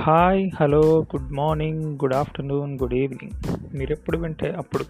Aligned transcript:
Hi 0.00 0.50
hello 0.60 1.06
good 1.16 1.32
morning 1.32 1.84
good 1.84 2.14
afternoon 2.14 2.78
good 2.82 2.94
evening 2.94 3.56
మీరు 3.78 3.92
ఎప్పుడు 3.92 4.18
వింటే 4.18 4.50
అప్పుడు 4.50 4.84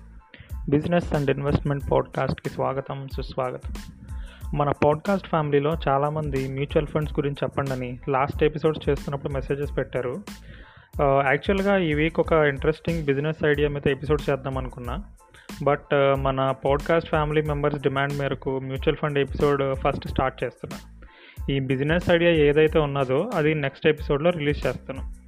బిజినెస్ 0.68 1.12
అండ్ 1.12 1.30
ఇన్వెస్ట్మెంట్ 1.30 1.90
పాడ్కాస్ట్కి 1.93 2.50
స్వాగతం 2.50 3.09
సుస్వాగతం. 3.16 3.75
మన 4.59 4.73
పాడ్కాస్ట్ 4.84 5.29
ఫ్యామిలీలో 5.29 5.73
చాలామంది 5.88 6.48
మ్యూచువల్ 6.48 6.86
ఫండ్స్ 6.86 7.14
గురించి 7.18 7.36
చెప్పండి 7.43 7.70
అని 7.70 7.98
లాస్ట్ 8.09 8.45
ఎపిసోడ్స్ 8.45 8.88
చేస్తున్నప్పుడు 8.88 9.32
మెసేజెస్ 9.32 9.77
పెట్టారు. 9.77 10.16
యాక్చువల్గా 11.02 11.79
ఈ 11.79 11.95
వీక్ 11.95 12.20
ఒక 12.20 12.32
ఇంట్రెస్టింగ్ 12.32 13.04
బిజినెస్ 13.04 13.45
ఐడియా 13.45 13.68
మీద 13.68 13.88
ఎపిసోడ్ 13.88 14.30
చేద్దాం 14.30 14.58
అనుకున్నా. 14.58 14.98
బట్ 15.62 15.95
మన 15.95 16.54
పాడ్కాస్ట్ 16.64 17.08
ఫ్యామిలీ 17.08 17.42
మెంబర్స్ 17.42 17.80
డిమాండ్ 17.80 18.18
మేరకు 18.18 18.58
mutual 18.58 18.96
fund 18.96 19.18
episode 19.18 19.77
first 19.77 20.08
start 20.08 20.45
చేస్తున్నా. 20.45 20.79
ఈ 21.50 21.61
బిజినెస్ 21.61 22.11
ఐడియా 22.11 22.30
ఏదైతే 22.30 22.79
ఉన్నదో 22.79 23.30
అది 23.35 23.54
నెక్స్ట్ 23.54 23.86
ఎపిసోడ్లో 23.86 24.30
రిలీజ్ 24.30 24.67
చేస్తాను. 24.67 25.21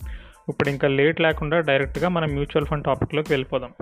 ఇప్పుడు 0.48 0.68
ఇంకా 0.68 0.88
లేట్ 0.88 1.20
లేకుండా 1.20 1.60
డైరెక్ట్గా 1.60 2.08
మనం 2.08 2.28
మ్యూచువల్ 2.28 2.66
ఫండ్ 2.66 2.84
టాపిక్లోకి 2.84 3.32
వెళ్ళిపోదాం. 3.32 3.72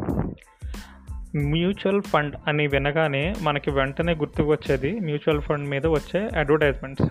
మ్యూచువల్ 1.36 2.02
ఫండ్ 2.02 2.36
అని 2.48 2.66
వినగానే 2.66 3.34
మనకి 3.42 3.70
వెంటనే 3.70 4.14
గుర్తుకు 4.14 4.50
వచ్చేది 4.50 5.00
మ్యూచువల్ 5.00 5.40
ఫండ్ 5.40 5.68
మీద 5.68 5.86
వచ్చే 5.86 6.28
అడ్వర్టైజ్మెంట్స్. 6.38 7.08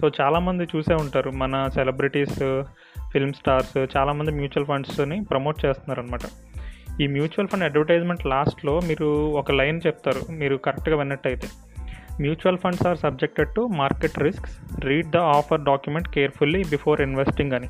సో 0.00 0.10
చాలామంది 0.20 0.64
చూసే 0.76 0.94
ఉంటారు 0.94 1.30
మన 1.30 1.68
సెలబ్రిటీస్ 1.68 2.62
ఫిల్మ్ 3.12 3.32
స్టార్స్ 3.32 3.96
చాలామంది 3.96 4.30
మ్యూచువల్ 4.30 4.66
ఫండ్స్ని 4.66 5.24
ప్రమోట్ 5.24 5.64
చేస్తున్నారు 5.66 6.00
అనమాట 6.00 6.20
ఈ 7.00 7.06
మ్యూచువల్ 7.06 7.48
ఫండ్ 7.48 7.64
అడ్వర్టైజ్మెంట్ 7.64 8.26
లాస్ట్లో 8.26 8.80
మీరు 8.80 9.06
ఒక 9.26 9.52
లైన్ 9.52 9.80
చెప్తారు 9.86 10.32
మీరు 10.32 10.56
కరెక్ట్గా 10.56 10.96
విన్నట్టయితే. 10.96 11.48
Mutual 12.20 12.58
funds 12.58 12.86
are 12.86 12.98
subjected 12.98 13.54
to 13.54 13.60
market 13.60 14.18
risks. 14.18 14.84
Read 14.84 15.10
the 15.10 15.16
offer 15.16 15.60
document 15.60 16.08
carefully 16.08 16.64
before 16.70 17.00
investing 17.00 17.52
అని. 17.52 17.68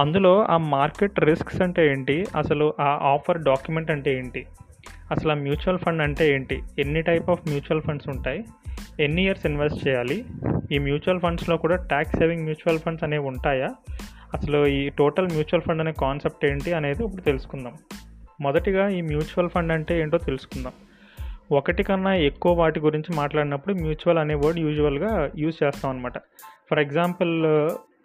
అందులో 0.00 0.42
ఆ 0.44 0.56
మార్కెట్ 0.56 1.20
రిస్క్స్ 1.20 1.62
అంటే 1.62 1.90
ఏంటి? 1.90 2.26
అసలు 2.36 2.74
ఆ 2.80 2.98
ఆఫర్ 3.02 3.42
డాక్యుమెంట్ 3.42 3.90
అంటే 3.90 4.14
ఏంటి? 4.14 4.46
అసలు 5.10 5.32
ఆ 5.32 5.34
మ్యూచువల్ 5.34 5.78
ఫండ్ 5.78 6.02
అంటే 6.02 6.34
ఏంటి? 6.34 6.62
ఎన్ని 6.78 7.02
టైప్ 7.02 7.30
ఆఫ్ 7.30 7.40
మ్యూచువల్ 7.48 7.82
ఫండ్స్ 7.82 8.08
ఉంటాయి? 8.08 8.44
ఎన్ని 9.00 9.24
ఇయర్స్ 9.24 9.46
ఇన్వెస్ట్ 9.46 9.88
చేయాలి? 9.88 10.24
ఈ 10.72 10.78
మ్యూచువల్ 10.78 11.20
ఫండ్స్లో 11.20 11.56
కూడా 11.56 11.76
ట్యాక్స్ 11.76 12.16
సేవింగ్ 12.16 12.42
మ్యూచువల్ 12.42 12.78
ఫండ్స్ 12.78 13.04
అనేవి 13.04 13.24
ఉంటాయా? 13.24 13.68
అసలు 14.34 14.66
ఈ 14.66 14.88
టోటల్ 14.88 15.26
మ్యూచువల్ 15.26 15.62
ఫండ్ 15.62 15.80
అనే 15.80 15.92
కాన్సెప్ట్ 15.92 16.44
ఏంటి 16.44 16.72
అనేది 16.72 17.04
ఇప్పుడు 17.04 17.22
తెలుసుకుందాం. 17.22 17.72
మొదటిగా 18.40 18.88
ఈ 18.88 19.00
మ్యూచువల్ 19.00 19.48
ఫండ్ 19.48 19.72
అంటే 19.72 20.00
ఏంటో 20.00 20.18
తెలుసుకుందాం. 20.18 20.72
ఒకటి 21.52 21.82
కన్నా 21.82 22.14
ఎక్కువ 22.14 22.52
వాటి 22.52 22.80
గురించి 22.80 23.16
మాట్లాడినప్పుడు 23.16 23.74
మ్యూచువల్ 23.74 24.18
అనే 24.18 24.34
వర్డ్ 24.34 24.58
యూజువల్గా 24.58 25.30
యూజ్ 25.38 25.64
చేస్తాం 25.64 25.88
అనమాట 25.90 26.18
ఫర్ 26.70 26.78
ఎగ్జాంపుల్ 26.78 27.32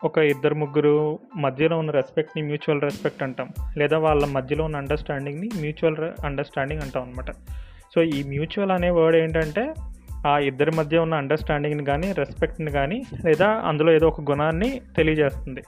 ఒక 0.06 0.18
ఇద్దరు 0.18 0.56
ముగ్గురు 0.56 1.20
మధ్యలో 1.36 1.76
ఉన్న 1.80 1.92
రెస్పెక్ట్ని 1.92 2.42
మ్యూచువల్ 2.44 2.82
రెస్పెక్ట్ 2.82 3.24
అంటాం. 3.24 3.50
లేదా 3.78 3.98
వాళ్ళ 3.98 4.26
మధ్యలో 4.26 4.64
ఉన్న 4.64 4.78
అండర్స్టాండింగ్ని 4.78 5.50
మ్యూచువల్ 5.60 6.26
అండర్స్టాండింగ్ 6.26 6.82
అంటాం 6.82 7.04
అనమాట 7.04 7.32
సో 7.94 8.02
ఈ 8.02 8.24
మ్యూచువల్ 8.24 8.72
అనే 8.72 8.90
వర్డ్ 8.90 9.18
ఏంటంటే 9.18 9.74
ఆ 10.28 10.38
ఇద్దరి 10.50 10.72
మధ్య 10.72 10.98
ఉన్న 10.98 11.16
అండర్స్టాండింగ్ని 11.16 11.86
కానీ 11.86 12.12
రెస్పెక్ట్ని 12.12 12.72
కానీ 12.72 13.04
లేదా 13.26 13.48
అందులో 13.48 13.92
ఏదో 13.92 14.08
ఒక 14.08 14.22
గుణాన్ని 14.22 14.82
తెలియజేస్తుంది. 14.98 15.62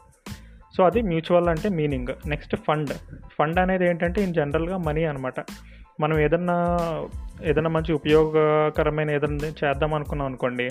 సో 0.77 0.83
అది 0.83 1.01
మ్యూచువల్ 1.01 1.49
అంటే 1.49 1.69
మీనింగ్. 1.69 2.13
Next 2.27 2.55
fund. 2.55 2.93
ఫండ్ 3.39 3.59
అనేది 3.59 3.85
ఏంటంటే 3.85 4.23
ఇన్ 4.23 4.33
జనరల్గా 4.33 4.77
మనీ 4.77 5.03
అనమాట 5.03 5.39
మనం 5.99 6.19
ఏదన్నా 6.19 6.57
ఏదైనా 7.45 7.69
మంచి 7.69 7.93
ఉపయోగకరమైన 7.93 9.11
ఏదైనా 9.11 9.47
చేద్దాం 9.47 9.93
అనుకున్నాం 9.93 10.27
అనుకోండి 10.27 10.69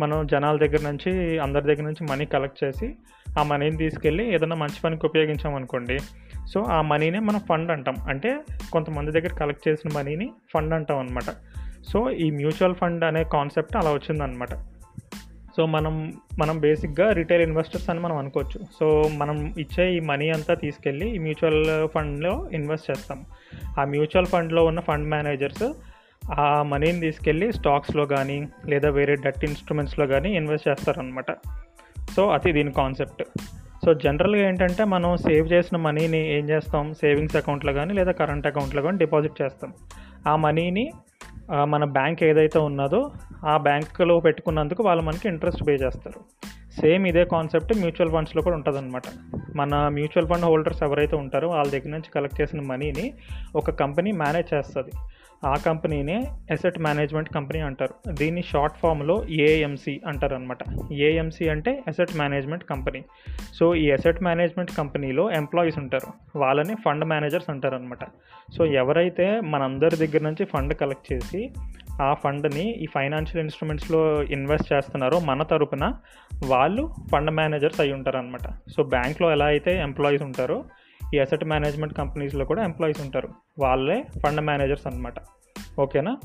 మనం 0.00 0.26
జనాల 0.26 0.56
దగ్గర 0.56 0.90
నుంచి 0.90 1.38
అందరి 1.38 1.62
దగ్గర 1.62 1.82
నుంచి 1.82 2.06
మనీ 2.10 2.24
కలెక్ట్ 2.24 2.64
చేసి 2.64 2.94
ఆ 3.38 3.42
మనీని 3.42 3.76
తీసుకెళ్ళి 3.76 4.34
ఏదైనా 4.34 4.56
మంచి 4.56 4.80
పనికి 4.84 5.06
ఉపయోగించాం 5.06 5.54
అనుకోండి. 5.54 5.98
సో 6.48 6.62
ఆ 6.62 6.82
మనీనే 6.82 7.18
మనం 7.18 7.40
ఫండ్ 7.48 7.70
అంటాం. 7.70 7.94
అంటే 8.08 8.38
కొంతమంది 8.72 9.10
దగ్గర 9.10 9.28
కలెక్ట్ 9.28 9.68
చేసిన 9.68 9.90
మనీని 9.94 10.30
ఫండ్ 10.54 10.74
అంటాం 10.74 10.98
అనమాట 10.98 11.34
సో 11.88 12.10
ఈ 12.10 12.30
మ్యూచువల్ 12.30 12.74
ఫండ్ 12.74 13.04
అనే 13.04 13.24
కాన్సెప్ట్ 13.24 13.76
అలా 13.76 13.90
వచ్చిందనమాట 13.90 14.48
సో 15.56 15.66
మనం 15.66 16.12
మనం 16.38 16.60
బేసిక్గా 16.60 17.12
రిటైల్ 17.12 17.42
ఇన్వెస్టర్స్ 17.42 17.90
అని 17.90 18.00
మనం 18.00 18.16
అనుకోవచ్చు. 18.16 18.60
సో 18.80 19.10
మనం 19.16 19.54
ఇచ్చే 19.58 19.94
ఈ 19.94 20.00
మనీ 20.00 20.30
అంతా 20.30 20.54
తీసుకెళ్ళి 20.54 21.16
ఈ 21.16 21.18
మ్యూచువల్ 21.18 21.88
ఫండ్లో 21.88 22.48
ఇన్వెస్ట్ 22.52 22.90
చేస్తాం. 22.90 23.24
ఆ 23.80 23.84
మ్యూచువల్ 23.84 24.26
ఫండ్లో 24.26 24.64
ఉన్న 24.64 24.80
ఫండ్ 24.80 25.08
మేనేజర్స్ 25.08 25.62
ఆ 26.32 26.62
మనీని 26.62 27.00
తీసుకెళ్ళి 27.00 27.52
స్టాక్స్లో 27.52 28.06
కానీ 28.06 28.48
లేదా 28.68 28.90
వేరే 28.90 29.14
డట్ 29.14 29.44
ఇన్స్ట్రుమెంట్స్లో 29.44 30.06
కానీ 30.06 30.36
ఇన్వెస్ట్ 30.36 30.68
చేస్తారనమాట 30.68 31.32
సో 32.16 32.28
అది 32.28 32.52
దీని 32.52 32.72
కాన్సెప్ట్ 32.72 33.22
సో 33.84 33.94
జనరల్గా 33.94 34.48
ఏంటంటే 34.48 34.84
మనం 34.84 35.16
సేవ్ 35.16 35.52
చేసిన 35.52 35.76
మనీని 35.76 36.38
ఏం 36.38 36.48
చేస్తాం? 36.48 36.94
సేవింగ్స్ 36.94 37.36
అకౌంట్లో 37.36 37.72
కానీ 37.72 37.94
లేదా 37.94 38.12
కరెంట్ 38.12 38.46
అకౌంట్లో 38.46 38.82
కానీ 38.82 38.98
డిపాజిట్ 38.98 39.42
చేస్తాం. 39.42 39.72
ఆ 40.26 40.36
మనీని 40.36 40.90
మన 41.64 41.84
బ్యాంక్ 41.84 42.22
ఏదైతే 42.22 42.58
ఉన్నదో 42.58 43.10
ఆ 43.46 43.56
బ్యాంకులో 43.56 44.20
పెట్టుకున్నందుకు 44.20 44.82
వాళ్ళు 44.82 45.04
మనకి 45.04 45.28
ఇంట్రెస్ట్ 45.28 45.68
పే 45.68 45.72
చేస్తారు. 45.72 46.20
సేమ్ 46.80 47.06
ఇదే 47.06 47.24
కాన్సెప్ట్ 47.24 47.78
మ్యూచువల్ 47.78 48.12
ఫండ్స్లో 48.12 48.42
కూడా 48.42 48.56
ఉంటుందన్నమాట. 48.56 49.02
మన 49.56 49.88
మ్యూచువల్ 49.88 50.28
ఫండ్ 50.28 50.44
హోల్డర్స్ 50.44 50.82
ఎవరైతే 50.82 51.16
ఉంటారో 51.16 51.48
వాళ్ళ 51.48 51.72
దగ్గర 51.72 51.88
నుంచి 51.88 52.10
కలెక్ట్ 52.14 52.40
చేసిన 52.40 52.60
మనీని 52.60 53.14
ఒక 53.56 53.70
కంపెనీ 53.70 54.12
మేనేజ్ 54.12 54.54
చేస్తుంది. 54.54 54.90
ఆ 55.46 55.54
కంపెనీనే 55.66 56.16
అసెట్ 56.54 56.78
మేనేజ్మెంట్ 56.78 57.30
కంపెనీ 57.34 57.60
అంటారు. 57.68 57.94
దీన్ని 58.20 58.42
షార్ట్ 58.50 58.78
ఫామ్లో 58.82 59.16
ఏఎంసి 59.46 59.94
అంటారు 60.06 60.34
అనమాట 60.34 60.62
ఏఎంసి 61.06 61.44
అంటే 61.54 61.72
అసెట్ 61.88 62.14
మేనేజ్మెంట్ 62.18 62.64
కంపెనీ 62.64 63.00
సో 63.58 63.74
ఈ 63.74 63.86
అసెట్ 63.90 64.22
మేనేజ్మెంట్ 64.22 64.72
కంపెనీలో 64.78 65.24
ఎంప్లాయీస్ 65.40 65.78
ఉంటారు. 65.78 66.08
వాళ్ళని 66.38 66.74
ఫండ్ 66.84 67.04
మేనేజర్స్ 67.04 67.50
అంటారు 67.50 67.74
అనమాట 67.74 68.04
సో 68.56 68.64
ఎవరైతే 68.82 69.26
మనందరి 69.52 69.96
దగ్గర 69.96 70.22
నుంచి 70.22 70.44
ఫండ్ 70.44 70.74
కలెక్ట్ 70.74 71.10
చేసి 71.12 71.42
ఆ 72.02 72.08
ఫండ్ని 72.14 72.64
ఈ 72.84 72.86
ఫైనాన్షియల్ 72.94 73.42
ఇన్స్ట్రుమెంట్స్లో 73.44 74.00
ఇన్వెస్ట్ 74.36 74.68
చేస్తున్నారో 74.72 75.18
మన 75.20 75.42
తరపున 75.42 75.84
వాళ్ళు 76.44 76.82
ఫండ్ 77.12 77.30
మేనేజర్స్ 77.30 77.80
అయి 77.80 77.92
ఉంటారు 77.92 78.18
అనమాట 78.18 78.46
సో 78.74 78.82
బ్యాంక్లో 78.94 79.28
ఎలా 79.32 79.46
అయితే 79.46 79.72
ఎంప్లాయీస్ 79.80 80.22
ఉంటారో 80.22 80.58
ఈ 81.16 81.20
అసెట్ 81.24 81.44
మేనేజ్మెంట్ 81.52 81.94
కంపెనీస్లో 81.94 82.44
కూడా 82.44 82.64
ఎంప్లాయీస్ 82.64 83.00
ఉంటారు. 83.00 83.28
వాళ్ళే 83.58 83.98
ఫండ్ 84.22 84.40
మేనేజర్స్ 84.40 84.86
అనమాట 84.86 85.14
ఓకేనా? 85.78 86.16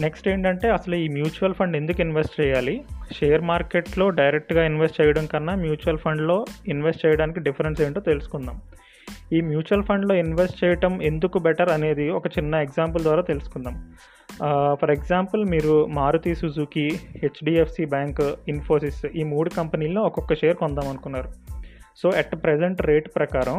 నెక్స్ట్ 0.00 0.28
ఏంటంటే 0.28 0.66
అసలు 0.70 0.94
ఈ 0.94 1.08
మ్యూచువల్ 1.08 1.54
ఫండ్ 1.54 1.76
ఎందుకు 1.76 2.00
ఇన్వెస్ట్ 2.00 2.36
చేయాలి? 2.40 2.74
షేర్ 3.16 3.42
మార్కెట్లో 3.42 4.06
డైరెక్ట్గా 4.10 4.62
ఇన్వెస్ట్ 4.66 5.00
చేయడం 5.00 5.26
కన్నా 5.26 5.54
మ్యూచువల్ 5.54 5.98
ఫండ్లో 5.98 6.44
ఇన్వెస్ట్ 6.68 7.06
చేయడానికి 7.06 7.40
డిఫరెన్స్ 7.40 7.80
ఏంటో 7.82 8.00
తెలుసుకుందాం. 8.00 8.56
ఈ 9.32 9.40
మ్యూచువల్ 9.40 9.84
ఫండ్లో 9.88 10.14
ఇన్వెస్ట్ 10.14 10.58
చేయటం 10.64 11.02
ఎందుకు 11.02 11.38
బెటర్ 11.38 11.70
అనేది 11.72 12.06
ఒక 12.10 12.26
చిన్న 12.26 12.54
ఎగ్జాంపుల్ 12.54 13.02
ద్వారా 13.02 13.22
తెలుసుకుందాం. 13.22 13.76
ఫర్ 14.80 14.90
ఎగ్జాంపుల్ 14.90 15.42
మీరు 15.44 15.74
Maruti 15.86 16.34
Suzuki 16.34 16.86
HDFC 17.22 17.84
bank 17.84 18.22
Infosys 18.48 19.02
ఈ 19.06 19.24
మూడు 19.24 19.50
కంపెనీల్లో 19.50 20.02
ఒక్కొక్క 20.02 20.34
షేర్ 20.34 20.56
కొందాం 20.56 20.88
అనుకున్నారు. 20.88 21.30
సో 21.96 22.10
అట్ 22.10 22.34
ప్రజెంట్ 22.44 22.82
రేట్ 22.82 23.08
ప్రకారం 23.16 23.58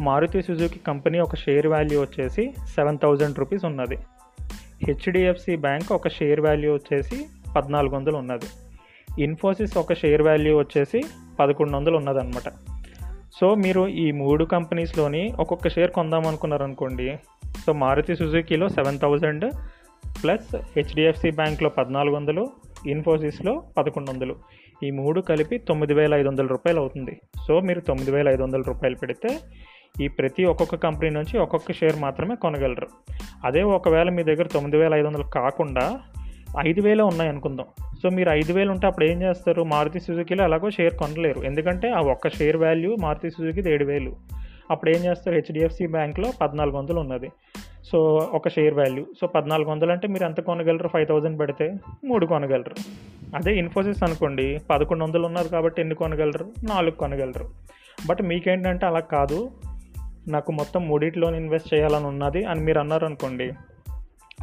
మారుతి 0.00 0.42
సుజుకి 0.42 0.78
కంపెనీ 0.78 1.18
ఒక 1.18 1.36
షేర్ 1.36 1.66
వాల్యూ 1.66 2.00
వచ్చేసి 2.00 2.54
సెవెన్ 2.74 2.98
థౌజండ్ 2.98 3.38
రూపీస్ 3.38 3.64
ఉన్నది. 3.64 3.98
హెచ్డిఎఫ్సి 4.82 5.56
బ్యాంక్ 5.56 5.92
ఒక 5.92 6.08
షేర్ 6.08 6.40
వాల్యూ 6.40 6.74
వచ్చేసి 6.74 7.26
పద్నాలుగు 7.56 7.94
వందలు 7.94 8.16
ఉన్నది. 8.16 8.46
ఇన్ఫోసిస్ 9.22 9.78
ఒక 9.78 9.92
షేర్ 9.92 10.22
వాల్యూ 10.22 10.58
వచ్చేసి 10.58 11.02
పదకొండు 11.40 11.76
వందలు 11.76 11.96
ఉన్నదన్నమాట. 11.96 12.52
సో 13.40 13.54
మీరు 13.54 13.88
ఈ 13.88 14.12
మూడు 14.12 14.44
కంపెనీస్లోని 14.44 15.32
ఒక్కొక్క 15.38 15.68
షేర్ 15.68 15.90
కొందాం 15.90 16.26
అనుకోండి 16.26 17.18
సో 17.66 17.72
మారుతి 17.72 18.16
సుజుకిలో 18.16 18.68
సెవెన్ 18.68 18.98
థౌజండ్ 18.98 19.52
ప్లస్ 20.22 20.56
హెచ్డిఎఫ్సి 20.56 21.30
బ్యాంక్లో 21.30 21.68
పద్నాలుగు 21.68 22.16
వందలు 22.16 22.50
ఇన్ఫోసిస్లో 22.86 23.62
పదకొండు 23.78 24.10
వందలు. 24.10 24.36
ఈ 24.84 24.90
మూడు 24.90 25.20
కలిపి 25.20 25.58
తొమ్మిది 25.58 25.94
వేల 25.94 26.14
ఐదు 26.14 26.28
వందల 26.28 26.46
రూపాయలు 26.46 26.80
అవుతుంది. 26.80 27.20
సో 27.46 27.60
మీరు 27.60 27.80
తొమ్మిది 27.80 28.10
వేల 28.10 28.28
ఐదు 28.28 28.42
వందల 28.42 28.62
రూపాయలు 28.62 28.96
పెడితే 28.96 29.38
ఈ 30.00 30.08
ప్రతి 30.08 30.44
ఒక్కొక్క 30.44 30.74
కంపెనీ 30.74 31.14
నుంచి 31.14 31.38
ఒక్కొక్క 31.38 31.72
షేర్ 31.72 31.96
మాత్రమే 31.98 32.34
కొనగలరు. 32.34 32.88
అదే 33.44 33.62
ఒకవేళ 33.62 34.10
మీ 34.10 34.22
దగ్గర 34.22 34.46
తొమ్మిది 34.46 34.76
వేల 34.76 34.94
ఐదు 34.94 35.06
వందలు 35.06 35.22
కాకుండా 35.22 36.00
ఐదు 36.66 36.80
వేలే 36.80 37.02
ఉన్నాయి 37.02 37.30
అనుకుందాం. 37.30 37.66
సో 38.02 38.08
మీరు 38.08 38.30
ఐదు 38.30 38.52
వేలు 38.52 38.70
ఉంటే 38.70 38.86
అప్పుడు 38.86 39.04
ఏం 39.04 39.22
చేస్తారు? 39.22 39.62
మారుతి 39.62 40.00
సుజుకిలో 40.00 40.44
ఎలాగో 40.44 40.70
షేర్ 40.70 40.94
కొనలేరు. 40.94 41.40
ఎందుకంటే 41.40 41.90
ఆ 41.90 42.00
ఒక్క 42.00 42.28
షేర్ 42.28 42.56
వాల్యూ 42.56 42.96
మారుతి 43.00 43.30
సుజుకి 43.30 43.70
ఏడు 43.70 43.84
వేలు. 43.84 44.16
అప్పుడు 44.70 44.90
ఏం 44.90 45.04
చేస్తారు? 45.04 45.36
హెచ్డిఎఫ్సి 45.36 45.86
బ్యాంక్లో 45.86 46.32
పద్నాలుగు 46.40 46.76
వందలు 46.76 47.00
ఉన్నది. 47.00 47.30
సో 47.84 48.28
ఒక 48.32 48.48
షేర్ 48.48 48.74
వాల్యూ. 48.74 49.06
సో 49.20 49.26
పద్నాలుగు 49.26 49.70
వందలు 49.70 49.92
అంటే 49.92 50.08
మీరు 50.08 50.24
ఎంత 50.24 50.40
కొనగలరు? 50.40 50.88
ఫైవ్ 50.88 51.06
థౌజండ్ 51.06 51.40
పెడితే 51.40 51.74
మూడు 52.04 52.26
కొనగలరు. 52.26 52.74
అదే 53.36 53.56
ఇన్ఫోసిస్ 53.56 54.02
అనుకోండి. 54.02 54.58
పదకొండు 54.70 55.04
వందలు 55.04 55.26
ఉన్నారు 55.26 55.48
కాబట్టి 55.48 55.80
ఎన్ని 55.80 55.94
కొనగలరు? 55.94 56.44
నాలుగు 56.64 56.90
కొనగలరు. 56.90 57.48
బట్ 58.06 58.22
మీకేంటంటే 58.22 58.86
అలా 58.86 59.00
కాదు. 59.00 59.50
నాకు 60.30 60.52
మొత్తం 60.52 60.88
మూడిట్లో 60.88 61.36
ఇన్వెస్ట్ 61.36 61.74
చేయాలని 61.74 62.06
ఉన్నది 62.06 62.44
అని 62.44 62.60
మీరు 62.60 62.78
అన్నారు 62.78 63.04
అనుకోండి. 63.04 63.48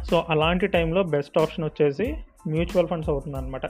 సో 0.04 0.24
అలాంటి 0.28 0.66
టైంలో 0.66 1.02
బెస్ట్ 1.02 1.38
ఆప్షన్ 1.38 1.64
వచ్చేసి 1.64 2.06
మ్యూచువల్ 2.46 2.86
ఫండ్స్ 2.86 3.10
అవుతుంది 3.10 3.36
అనమాట 3.36 3.66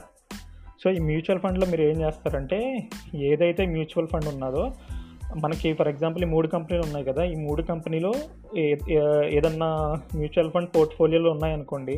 సో 0.83 0.89
ఈ 0.89 0.99
మ్యూచువల్ 0.99 1.39
ఫండ్లో 1.39 1.65
మీరు 1.65 1.81
ఏం 1.81 2.01
చేస్తారంటే 2.01 2.57
ఏదైతే 3.15 3.65
మ్యూచువల్ 3.65 4.07
ఫండ్ 4.07 4.27
ఉన్నదో 4.27 4.63
మనకి 5.37 5.73
ఫర్ 5.73 5.87
ఎగ్జాంపుల్ 5.87 6.23
ఈ 6.23 6.27
మూడు 6.27 6.47
కంపెనీలు 6.47 6.83
ఉన్నాయి 6.83 7.05
కదా 7.05 7.23
ఈ 7.23 7.35
మూడు 7.35 7.61
కంపెనీలో 7.61 8.11
ఏ- 8.57 8.77
ఏదన్నా 9.29 9.69
మ్యూచువల్ 10.15 10.51
ఫండ్ 10.51 10.69
పోర్ట్ఫోలియోలో 10.75 11.31
ఉన్నాయనుకోండి 11.31 11.95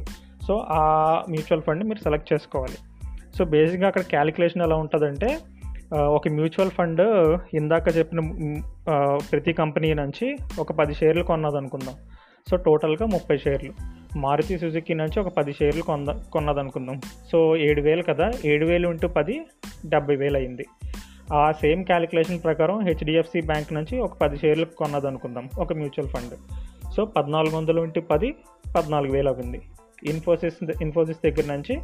సో 0.48 0.58
ఆ 0.72 0.82
మ్యూచువల్ 1.30 1.62
ఫండ్ 1.62 1.84
మీరు 1.84 2.00
సెలెక్ట్ 2.00 2.34
చేసుకోవాలి. 2.34 2.78
సో 3.38 3.46
బేసిక్గా 3.46 3.88
అక్కడ 3.88 4.02
క్యాలిక్యులేషన్ 4.02 4.62
ఎలా 4.62 4.76
ఉంటుందంటే 4.76 5.30
ఒక 5.94 6.28
మ్యూచువల్ 6.28 6.70
ఫండ్ 6.70 7.02
ఇందాక 7.54 7.98
చెప్పిన 7.98 8.20
ప్రతి 9.32 9.54
కంపెనీ 9.54 9.94
నుంచి 9.94 10.38
ఒక 10.60 10.72
పది 10.72 10.94
షేర్లు 10.94 11.24
కొన్నది 11.24 11.58
అనుకుందాం 11.58 11.96
సో 12.50 12.58
టోటల్గా 12.58 13.06
ముప్పై 13.06 13.38
షేర్లు. 13.38 13.74
మారుతి 14.18 14.60
సుజుకి 14.60 14.94
నుంచి 14.94 15.20
ఒక 15.20 15.28
పది 15.28 15.54
షేర్లు 15.54 15.82
కొంద 15.82 16.08
కొన్నది 16.08 16.60
అనుకుందాం 16.60 17.02
సో 17.32 17.56
ఏడు 17.56 17.82
వేలు 17.82 18.04
కదా? 18.04 18.32
ఏడు 18.46 18.66
వేలు 18.66 18.90
ఇంటూ 18.90 19.08
పది 19.08 19.42
డెబ్బై 19.86 20.16
వేలు 20.16 20.38
అయింది. 20.38 20.66
ఆ 21.34 21.52
సేమ్ 21.52 21.86
క్యాలిక్యులేషన్ 21.86 22.44
ప్రకారం 22.44 22.86
హెచ్డిఎఫ్సి 22.86 23.42
బ్యాంక్ 23.42 23.74
నుంచి 23.74 24.00
ఒక 24.00 24.18
పది 24.18 24.38
షేర్లు 24.38 24.66
కొన్నది 24.66 25.08
అనుకుందాం 25.08 25.50
ఒక 25.60 25.74
మ్యూచువల్ 25.74 26.10
ఫండ్. 26.10 26.34
సో 26.94 27.06
పద్నాలుగు 27.06 27.56
వందలు 27.56 27.82
ఇంటూ 27.82 28.02
పది 28.02 28.36
పద్నాలుగు 28.76 29.12
వేలు 29.12 29.30
అవుతుంది. 29.30 29.62
ఇన్ఫోసిస్ 30.04 30.82
ఇన్ఫోసిస్ 30.82 31.18
దగ్గర 31.26 31.54
నుంచి 31.54 31.78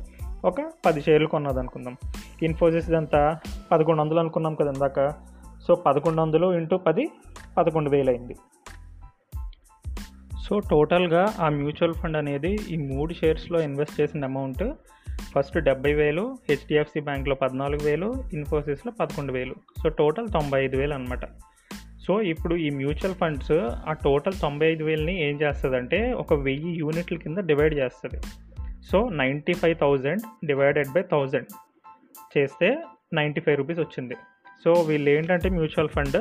ఒక 0.48 0.62
పది 0.86 1.02
షేర్లు 1.02 1.28
కొన్నది 1.28 1.60
అనుకుందాం 1.60 1.96
ఇన్ఫోసిస్ 2.44 2.90
అంతా 2.92 3.22
పదకొండు 3.72 4.02
వందలు 4.02 4.20
అనుకున్నాం 4.20 4.56
కదా 4.56 4.72
ఇందాక. 4.72 5.00
సో 5.68 5.76
పదకొండు 5.76 6.22
వందలు 6.22 6.48
ఇంటూ 6.54 6.78
పది 6.78 7.04
పదకొండు 7.58 7.90
వేలు 7.90 8.10
అయింది 8.10 8.36
సో 10.46 10.60
టోటల్గా 10.60 11.24
ఆ 11.40 11.50
మ్యూచువల్ 11.50 11.94
ఫండ్ 11.94 12.18
అనేది 12.18 12.52
ఈ 12.70 12.78
మూడు 12.92 13.14
షేర్స్లో 13.14 13.60
ఇన్వెస్ట్ 13.62 14.02
చేసిన 14.02 14.26
అమౌంట్ 14.26 14.64
ఫస్ట్ 15.34 15.58
డెబ్బై 15.58 15.94
వేలు 15.94 16.24
హెచ్డిఎఫ్సి 16.50 17.00
బ్యాంక్లో 17.00 17.36
పద్నాలుగు 17.36 17.84
వేలు 17.86 18.10
ఇన్ఫోసిస్లో 18.34 18.92
పదకొండు 19.00 19.34
వేలు. 19.34 19.56
సో 19.82 19.90
టోటల్ 19.90 20.28
తొంభై 20.34 20.60
ఐదు 20.66 20.78
వేలు 20.78 20.94
అనమాట 20.94 21.26
సో 22.06 22.22
ఇప్పుడు 22.22 22.56
ఈ 22.56 22.70
మ్యూచువల్ 22.70 23.16
ఫండ్స్ 23.16 23.56
ఆ 23.90 23.94
టోటల్ 24.06 24.42
తొంభై 24.42 24.68
ఐదు 24.72 24.84
వేలని 24.84 25.16
ఏం 25.30 25.36
చేస్తుందంటే 25.42 26.14
ఒక 26.14 26.34
వెయ్యి 26.34 26.72
యూనిట్ల 26.80 27.18
కింద 27.18 27.38
డివైడ్ 27.38 27.74
చేస్తుంది. 27.74 28.20
So 28.92 29.10
ninety 29.10 29.54
five 29.54 29.76
thousand 29.76 30.46
divided 30.46 30.88
by 30.88 31.02
thousand 31.02 31.48
చేస్తే 32.38 32.78
నైంటీ 33.14 33.42
ఫైవ్ 33.42 33.58
రూపీస్ 33.58 33.80
వచ్చింది. 33.80 34.16
సో 34.64 34.72
వీళ్ళు 34.72 35.10
ఏంటంటే 35.10 35.50
మ్యూచువల్ 35.50 35.90
ఫండ్ 35.90 36.18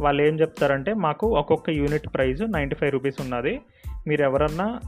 వాళ్ళు 0.00 0.22
ఏం 0.22 0.40
చెప్తారంటే 0.40 0.94
మాకు 0.94 1.26
ఒక్కొక్క 1.38 1.70
unit 1.70 2.08
price 2.14 2.42
ninety 2.42 2.74
five 2.74 2.92
rupees 2.92 3.20
ఉన్నది. 3.20 3.60
మీరు 4.06 4.22
ఎవరన్నా 4.22 4.80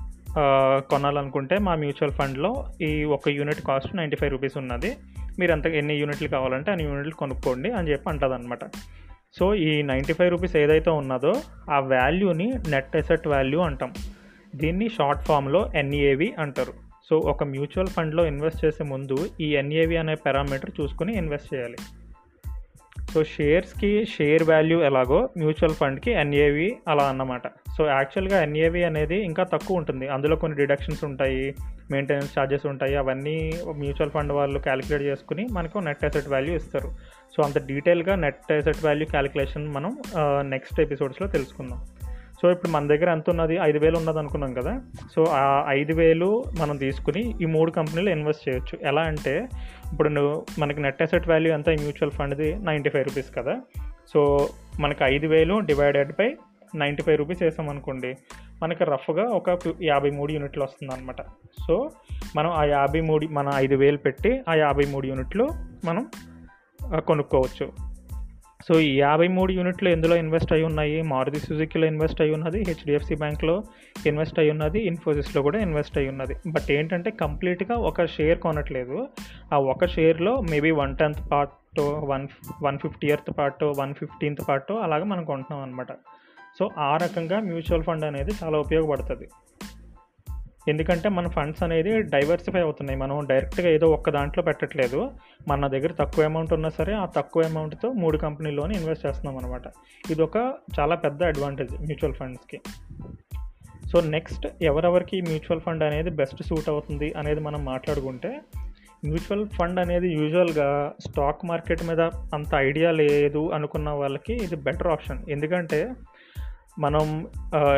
కొనాలనుకుంటే 0.91 1.59
మా 1.59 1.75
మ్యూచువల్ 1.75 2.13
ఫండ్లో 2.13 2.65
ఈ 2.83 3.05
ఒక 3.05 3.29
unit 3.29 3.63
cost 3.67 3.97
ninety 3.97 4.17
five 4.17 4.33
rupees 4.33 4.57
ఉన్నది. 4.57 4.97
మీరు 5.39 5.53
అంత 5.53 5.67
ఎన్ని 5.67 5.95
యూనిట్లు 5.95 6.29
కావాలంటే 6.29 6.71
అన్ని 6.71 6.87
యూనిట్లు 6.87 7.15
కొనుక్కోండి 7.15 7.71
అని 7.71 7.91
చెప్పి 7.91 8.11
అంటుంది 8.11 8.35
అనమాట 8.35 8.65
సో 9.39 9.55
ఈ 9.55 9.83
నైంటీ 9.83 10.13
ఫైవ్ 10.13 10.31
రూపీస్ 10.31 10.57
ఏదైతే 10.57 10.91
ఉన్నదో 10.91 11.33
ఆ 11.71 11.79
వాల్యూని 11.79 12.53
నెట్ 12.69 12.97
ఎసెట్ 12.97 13.29
వాల్యూ 13.29 13.61
అంటాం. 13.61 13.93
దీన్ని 14.55 14.89
షార్ట్ 14.89 15.23
ఫామ్లో 15.23 15.71
ఎన్ఈఏవి 15.75 16.35
అంటారు. 16.39 16.90
సో 17.11 17.17
ఒక 17.19 17.45
మ్యూచువల్ 17.45 17.89
ఫండ్లో 17.89 18.27
ఇన్వెస్ట్ 18.27 18.65
చేసే 18.65 18.85
ముందు 18.85 19.17
ఈ 19.41 19.47
ఎన్ఏవి 19.57 19.97
అనే 19.97 20.15
పారామీటర్ 20.15 20.71
చూసుకుని 20.81 21.13
ఇన్వెస్ట్ 21.17 21.55
చేయాలి. 21.55 21.77
సో 23.13 23.25
షేర్స్కి 23.25 24.07
షేర్ 24.07 24.43
వాల్యూ 24.43 24.81
ఎలాగో 24.81 25.29
మ్యూచువల్ 25.39 25.75
ఫండ్కి 25.75 26.11
ఎన్ఏవి 26.11 26.77
అలా 26.89 27.05
అన్నమాట. 27.05 27.47
సో 27.77 27.87
యాక్చువల్గా 27.87 28.43
ఎన్ఏవి 28.43 28.85
అనేది 28.85 29.17
ఇంకా 29.25 29.45
తక్కువ 29.45 29.77
ఉంటుంది. 29.77 30.09
అందులో 30.09 30.37
కొన్ని 30.37 30.59
డిడక్షన్స్ 30.59 31.05
ఉంటాయి 31.05 31.55
మెయింటెనెన్స్ 31.91 32.39
ఛార్జెస్ 32.39 32.67
ఉంటాయి 32.67 32.97
అవన్నీ 32.97 33.53
మ్యూచువల్ 33.79 34.11
ఫండ్ 34.11 34.33
వాళ్ళు 34.33 34.59
క్యాలిక్యులేట్ 34.59 35.03
చేసుకుని 35.03 35.47
మనకు 35.53 35.79
నెట్ 35.79 36.05
అసెట్ 36.05 36.29
వాల్యూ 36.29 36.55
ఇస్తారు. 36.57 36.91
సో 37.37 37.43
అంత 37.43 37.67
డీటెయిల్గా 37.67 38.15
నెట్ 38.15 38.53
అసెట్ 38.53 38.85
వాల్యూ 38.85 39.07
క్యాలిక్యులేషన్ 39.07 39.67
మనం 39.69 39.97
నెక్స్ట్ 40.51 40.81
ఎపిసోడ్స్లో 40.81 41.29
తెలుసుకుందాం. 41.29 41.81
సో 42.43 42.51
ఇప్పుడు 42.51 42.71
మన 42.73 42.87
దగ్గర 42.87 43.11
ఎంత 43.11 43.31
ఉన్నది 43.31 43.59
ఐదు 43.63 43.79
వేలు 43.79 43.97
ఉన్నది 43.97 44.19
అనుకున్నాం 44.19 44.55
కదా. 44.55 44.81
సో 45.15 45.25
ఆ 45.25 45.65
ఐదు 45.69 45.93
వేలు 45.93 46.45
మనం 46.61 46.77
తీసుకుని 46.77 47.35
ఈ 47.43 47.45
మూడు 47.45 47.71
కంపెనీలు 47.71 48.11
ఇన్వెస్ట్ 48.11 48.49
చేయొచ్చు. 48.49 48.79
ఎలా 48.89 49.03
అంటే 49.03 49.49
ఇప్పుడు 49.93 50.09
నువ్వు 50.09 50.47
మనకి 50.59 50.83
నెట్ 50.83 51.03
అసెట్ 51.03 51.29
వాల్యూ 51.29 51.53
ఎంత? 51.53 51.69
ఈ 51.69 51.77
మ్యూచువల్ 51.77 52.11
ఫండ్ది 52.11 52.55
నైంటీ 52.55 52.91
ఫైవ్ 52.91 53.05
రూపీస్ 53.05 53.35
కదా. 53.39 53.61
సో 54.15 54.49
మనకి 54.81 55.05
ఐదు 55.05 55.27
వేలు 55.27 55.59
divided 55.59 56.13
by 56.13 56.37
ninety 56.77 57.03
five 57.03 57.19
rupees 57.19 57.43
వేసామనుకోండి 57.43 58.17
మనకి 58.63 58.85
రఫ్గా 58.85 59.23
ఒక 59.23 59.59
యాభై 59.83 60.11
మూడు 60.11 60.33
యూనిట్లు 60.33 60.63
వస్తుంది 60.63 60.95
అనమాట 60.95 61.23
సో 61.69 61.91
మనం 62.37 62.51
ఆ 62.51 62.65
యాభై 62.65 63.01
మూడు 63.01 63.27
మన 63.27 63.51
ఐదు 63.55 63.75
వేలు 63.75 63.97
పెట్టి 63.97 64.41
ఆ 64.49 64.55
యాభై 64.55 64.85
మూడు 64.91 65.07
యూనిట్లు 65.07 65.49
మనం 65.85 66.07
కొనుక్కోవచ్చు. 67.01 67.90
సో 68.67 68.75
ఈ 68.81 68.89
యాభై 68.99 69.27
మూడు 69.37 69.51
యూనిట్లు 69.53 69.89
ఎందులో 69.89 70.17
ఇన్వెస్ట్ 70.17 70.53
అయి 70.53 70.65
ఉన్నాయి? 70.69 71.03
మారుతి 71.13 71.41
సుజుకిలో 71.41 71.87
ఇన్వెస్ట్ 71.87 72.21
అయి 72.25 72.33
ఉన్నది 72.37 72.59
హెచ్డిఎఫ్సి 72.69 73.15
బ్యాంక్లో 73.15 73.55
ఇన్వెస్ట్ 74.07 74.39
అయి 74.43 74.51
ఉన్నది 74.51 74.81
ఇన్ఫోసిస్లో 74.91 75.41
కూడా 75.43 75.59
ఇన్వెస్ట్ 75.59 75.99
అయి 75.99 76.09
ఉన్నది. 76.09 76.35
బట్ 76.47 76.69
ఏంటంటే 76.71 77.11
కంప్లీట్గా 77.23 77.77
ఒక 77.91 78.05
షేర్ 78.07 78.39
కొనట్లేదు. 78.39 79.09
ఆ 79.53 79.59
ఒక 79.73 79.87
షేర్లో 79.95 80.41
maybe 80.51 80.71
one 80.71 80.97
tenth 80.97 81.23
part 81.33 81.81
one 82.13 82.27
one 82.63 82.79
fiftieth 83.07 83.33
part 83.39 83.65
one 83.81 83.95
fifteenth 83.95 84.43
part 84.49 84.73
అలాగే 84.87 85.05
మనం 85.05 85.25
కొంటున్నాం 85.25 85.63
అనమాట 85.63 85.93
సో 86.59 86.71
ఆ 86.79 86.97
రకంగా 86.97 87.41
మ్యూచువల్ 87.41 87.83
ఫండ్ 87.83 88.05
అనేది 88.05 88.33
చాలా 88.45 88.59
ఉపయోగపడుతుంది. 88.59 89.29
ఎందుకంటే 90.71 91.09
మన 91.17 91.29
ఫండ్స్ 91.37 91.63
అనేది 91.63 91.93
డైవర్సిఫై 92.15 92.61
అవుతున్నాయి. 92.61 92.99
మనం 93.01 93.27
డైరెక్ట్గా 93.31 93.69
ఏదో 93.77 93.87
ఒక్క 93.97 94.11
దాంట్లో 94.11 94.43
పెట్టట్లేదు. 94.49 95.01
మన 95.49 95.67
దగ్గర 95.67 95.93
తక్కువ 96.01 96.25
అమౌంట్ 96.25 96.53
ఉన్నా 96.53 96.71
సరే 96.79 96.93
ఆ 97.03 97.05
తక్కువ 97.19 97.43
అమౌంట్తో 97.51 97.89
మూడు 98.03 98.19
కంపెనీల్లోనే 98.19 98.75
ఇన్వెస్ట్ 98.79 99.07
చేస్తున్నాం 99.07 99.37
అనమాట 99.39 99.67
ఇది 100.11 100.23
ఒక 100.23 100.39
చాలా 100.79 100.97
పెద్ద 101.05 101.23
అడ్వాంటేజ్ 101.33 101.75
మ్యూచువల్ 101.83 102.15
ఫండ్స్కి. 102.15 102.61
సో 103.93 104.01
నెక్స్ట్ 104.15 104.47
ఎవరెవరికి 104.63 105.17
మ్యూచువల్ 105.21 105.61
ఫండ్ 105.61 105.85
అనేది 105.85 106.11
బెస్ట్ 106.11 106.43
సూట్ 106.43 106.69
అవుతుంది 106.69 107.09
అనేది 107.17 107.41
మనం 107.41 107.61
మాట్లాడుకుంటే 107.65 108.31
మ్యూచువల్ 109.05 109.45
ఫండ్ 109.49 109.79
అనేది 109.81 110.09
యూజువల్గా 110.15 110.69
స్టాక్ 111.01 111.45
మార్కెట్ 111.45 111.83
మీద 111.85 112.01
అంత 112.35 112.53
ఐడియా 112.69 112.91
లేదు 113.03 113.43
అనుకున్న 113.57 113.91
వాళ్ళకి 114.01 114.35
ఇది 114.45 114.57
బెటర్ 114.67 114.91
ఆప్షన్. 114.95 115.21
ఎందుకంటే 115.29 115.79
మనం 116.79 117.27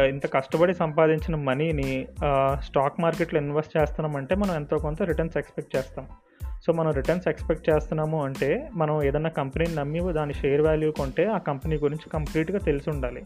ఇంత 0.09 0.33
కష్టపడి 0.33 0.75
సంపాదించిన 0.75 1.37
మనీని 1.37 2.07
స్టాక్ 2.59 3.01
మార్కెట్లో 3.01 3.41
ఇన్వెస్ట్ 3.41 3.77
చేస్తున్నామంటే 3.77 4.35
మనం 4.35 4.55
ఎంతో 4.55 4.79
కొంత 4.79 5.03
రిటర్న్స్ 5.03 5.37
ఎక్స్పెక్ట్ 5.37 5.77
చేస్తాం. 5.77 6.07
సో 6.67 6.73
మనం 6.73 6.91
రిటర్న్స్ 6.91 7.29
ఎక్స్పెక్ట్ 7.29 7.71
చేస్తున్నాము 7.71 8.25
అంటే 8.25 8.71
మనం 8.75 9.03
ఏదైనా 9.03 9.29
కంపెనీని 9.29 9.75
నమ్మి 9.75 10.13
దాని 10.13 10.35
షేర్ 10.35 10.61
వాల్యూ 10.61 10.93
కొంటే 10.93 11.27
ఆ 11.27 11.39
కంపెనీ 11.39 11.77
గురించి 11.77 12.11
కంప్లీట్గా 12.11 12.59
తెలిసి 12.59 12.91
ఉండాలి. 12.91 13.25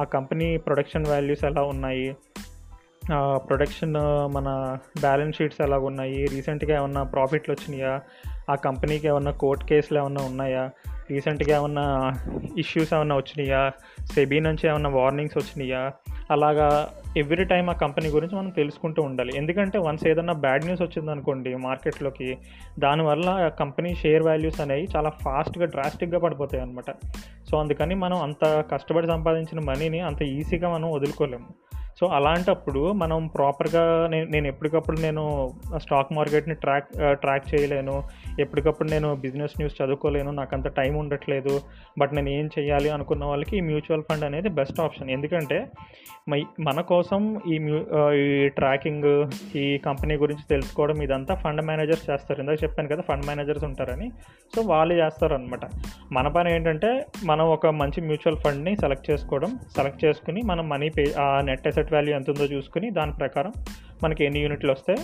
ఆ 0.00 0.04
కంపెనీ 0.04 0.56
ప్రొడక్షన్ 0.56 1.06
వాల్యూస్ 1.06 1.44
ఎలా 1.44 1.62
ఉన్నాయి? 1.62 2.16
ప్రొడక్షన్ 3.36 3.94
మన 4.34 4.78
బ్యాలెన్స్ 5.00 5.38
షీట్స్ 5.38 5.60
ఎలా 5.60 5.78
ఉన్నాయి? 5.78 6.26
రీసెంట్గా 6.26 6.78
ఏమన్నా 6.78 7.02
ప్రాఫిట్లు 7.02 7.54
వచ్చినాయా? 7.54 8.00
ఆ 8.50 8.54
కంపెనీకి 8.54 9.06
ఏమన్నా 9.06 9.30
కోర్ట్ 9.30 9.64
కేసులు 9.64 9.98
ఏమన్నా 9.98 10.24
ఉన్నాయా? 10.24 10.70
రీసెంట్గా 11.10 11.58
ఏమన్నా 11.58 12.12
ఇష్యూస్ 12.58 12.94
ఏమన్నా 12.94 13.16
వచ్చినాయా? 13.16 13.72
సెబీ 14.14 14.40
నుంచి 14.40 14.68
ఏమన్నా 14.68 14.90
వార్నింగ్స్ 14.90 15.38
వచ్చినాయా? 15.38 15.92
అలాగా 16.30 16.88
ఎవ్రీ 17.16 17.44
టైం 17.44 17.70
ఆ 17.70 17.72
కంపెనీ 17.72 18.08
గురించి 18.08 18.38
మనం 18.38 18.50
తెలుసుకుంటూ 18.50 19.02
ఉండాలి. 19.02 19.32
ఎందుకంటే 19.36 19.78
వన్స్ 19.78 20.06
ఏదన్నా 20.06 20.32
బ్యాడ్ 20.32 20.64
న్యూస్ 20.64 20.82
వచ్చిందనుకోండి 20.82 21.56
మార్కెట్లోకి 21.56 22.38
దానివల్ల 22.78 23.28
ఆ 23.28 23.48
కంపెనీ 23.48 23.94
షేర్ 23.94 24.22
వాల్యూస్ 24.22 24.60
అనేవి 24.60 24.88
చాలా 24.96 25.10
ఫాస్ట్గా 25.10 25.64
డ్రాస్టిక్గా 25.64 26.18
పడిపోతాయి 26.18 26.62
అనమాట 26.62 26.90
సో 27.50 27.58
అందుకని 27.58 27.94
మనం 27.94 28.22
అంత 28.22 28.64
కష్టపడి 28.72 29.06
సంపాదించిన 29.06 29.60
మనీని 29.60 30.00
అంత 30.00 30.22
ఈజీగా 30.22 30.68
మనం 30.68 30.90
వదులుకోలేము. 30.90 31.69
సో 32.00 32.06
అలాంటప్పుడు 32.06 32.92
మనం 32.92 33.26
ప్రాపర్గా 33.26 34.06
నేను 34.10 34.26
నేను 34.30 34.46
ఎప్పటికప్పుడు 34.46 35.00
నేను 35.00 35.22
స్టాక్ 35.76 36.12
మార్కెట్ని 36.12 36.54
ట్రాక్ 36.54 36.88
ట్రాక్ 37.12 37.54
చేయలేను. 37.54 38.02
ఎప్పటికప్పుడు 38.40 38.88
నేను 38.90 39.14
బిజినెస్ 39.14 39.56
న్యూస్ 39.58 39.82
చదువుకోలేను. 39.82 40.30
నాకు 40.30 40.54
అంత 40.56 40.68
టైం 40.68 40.94
ఉండట్లేదు. 40.94 41.60
బట్ 41.98 42.14
నేను 42.14 42.28
ఏం 42.28 42.50
చేయాలి 42.58 42.90
అనుకున్న 42.90 43.24
వాళ్ళకి 43.24 43.56
ఈ 43.56 43.60
మ్యూచువల్ 43.60 44.02
ఫండ్ 44.02 44.24
అనేది 44.24 44.48
బెస్ట్ 44.48 44.80
ఆప్షన్. 44.80 45.10
ఎందుకంటే 45.10 45.58
మై 46.28 46.42
మన 46.60 46.80
కోసం 46.80 47.40
ఈ 47.52 47.58
మ్యూ 47.58 47.78
ఈ 48.14 48.48
ట్రాకింగ్ 48.48 49.30
ఈ 49.56 49.78
కంపెనీ 49.78 50.14
గురించి 50.16 50.44
తెలుసుకోవడం 50.50 51.02
ఇదంతా 51.02 51.34
ఫండ్ 51.34 51.62
మేనేజర్స్ 51.62 52.10
చేస్తారు. 52.10 52.40
ఇందాక 52.40 52.62
చెప్పాను 52.64 52.88
కదా 52.88 53.02
ఫండ్ 53.08 53.26
మేనేజర్స్ 53.26 53.64
ఉంటారని. 53.64 54.10
సో 54.54 54.62
వాళ్ళు 54.62 54.94
చేస్తారు 54.94 55.34
అనమాట 55.34 55.60
మన 56.12 56.28
పని 56.28 56.54
ఏంటంటే 56.54 57.06
మనం 57.24 57.44
ఒక 57.46 57.66
మంచి 57.66 58.00
మ్యూచువల్ 58.00 58.36
ఫండ్ని 58.36 58.76
సెలెక్ట్ 58.76 59.10
చేసుకోవడం. 59.10 59.58
సెలెక్ట్ 59.76 60.04
చేసుకుని 60.04 60.42
మనం 60.42 60.68
మనీ 60.68 60.88
పే 60.88 61.06
ఆ 61.20 61.40
నెట్ 61.40 61.66
అసెట్ 61.66 61.89
వాల్యూ 61.92 62.14
ఎంత 62.14 62.30
ఉందో 62.30 62.46
చూసుకుని 62.46 62.88
దాని 62.90 63.12
ప్రకారం 63.12 63.52
మనకి 64.02 64.22
ఎన్ని 64.24 64.40
యూనిట్లు 64.40 64.72
వస్తే 64.72 64.94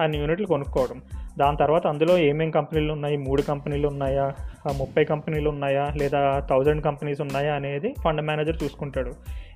అన్ని 0.00 0.18
యూనిట్లు 0.18 0.46
కొనుక్కోవడం. 0.46 1.02
దాని 1.38 1.56
తర్వాత 1.56 1.86
అందులో 1.86 2.18
ఏమేమి 2.18 2.52
కంపెనీలు 2.52 2.92
ఉన్నాయి? 2.92 3.16
మూడు 3.16 3.42
కంపెనీలు 3.42 3.88
ఉన్నాయా? 3.88 4.32
ముప్పై 4.76 5.04
కంపెనీలు 5.04 5.48
ఉన్నాయా? 5.50 5.88
లేదా 5.96 6.46
థౌజండ్ 6.50 6.84
కంపెనీస్ 6.84 7.20
ఉన్నాయా 7.20 7.54
అనేది 7.54 7.94
ఫండ్ 8.04 8.22
మేనేజర్ 8.22 8.56
చూసుకుంటాడు. 8.64 9.12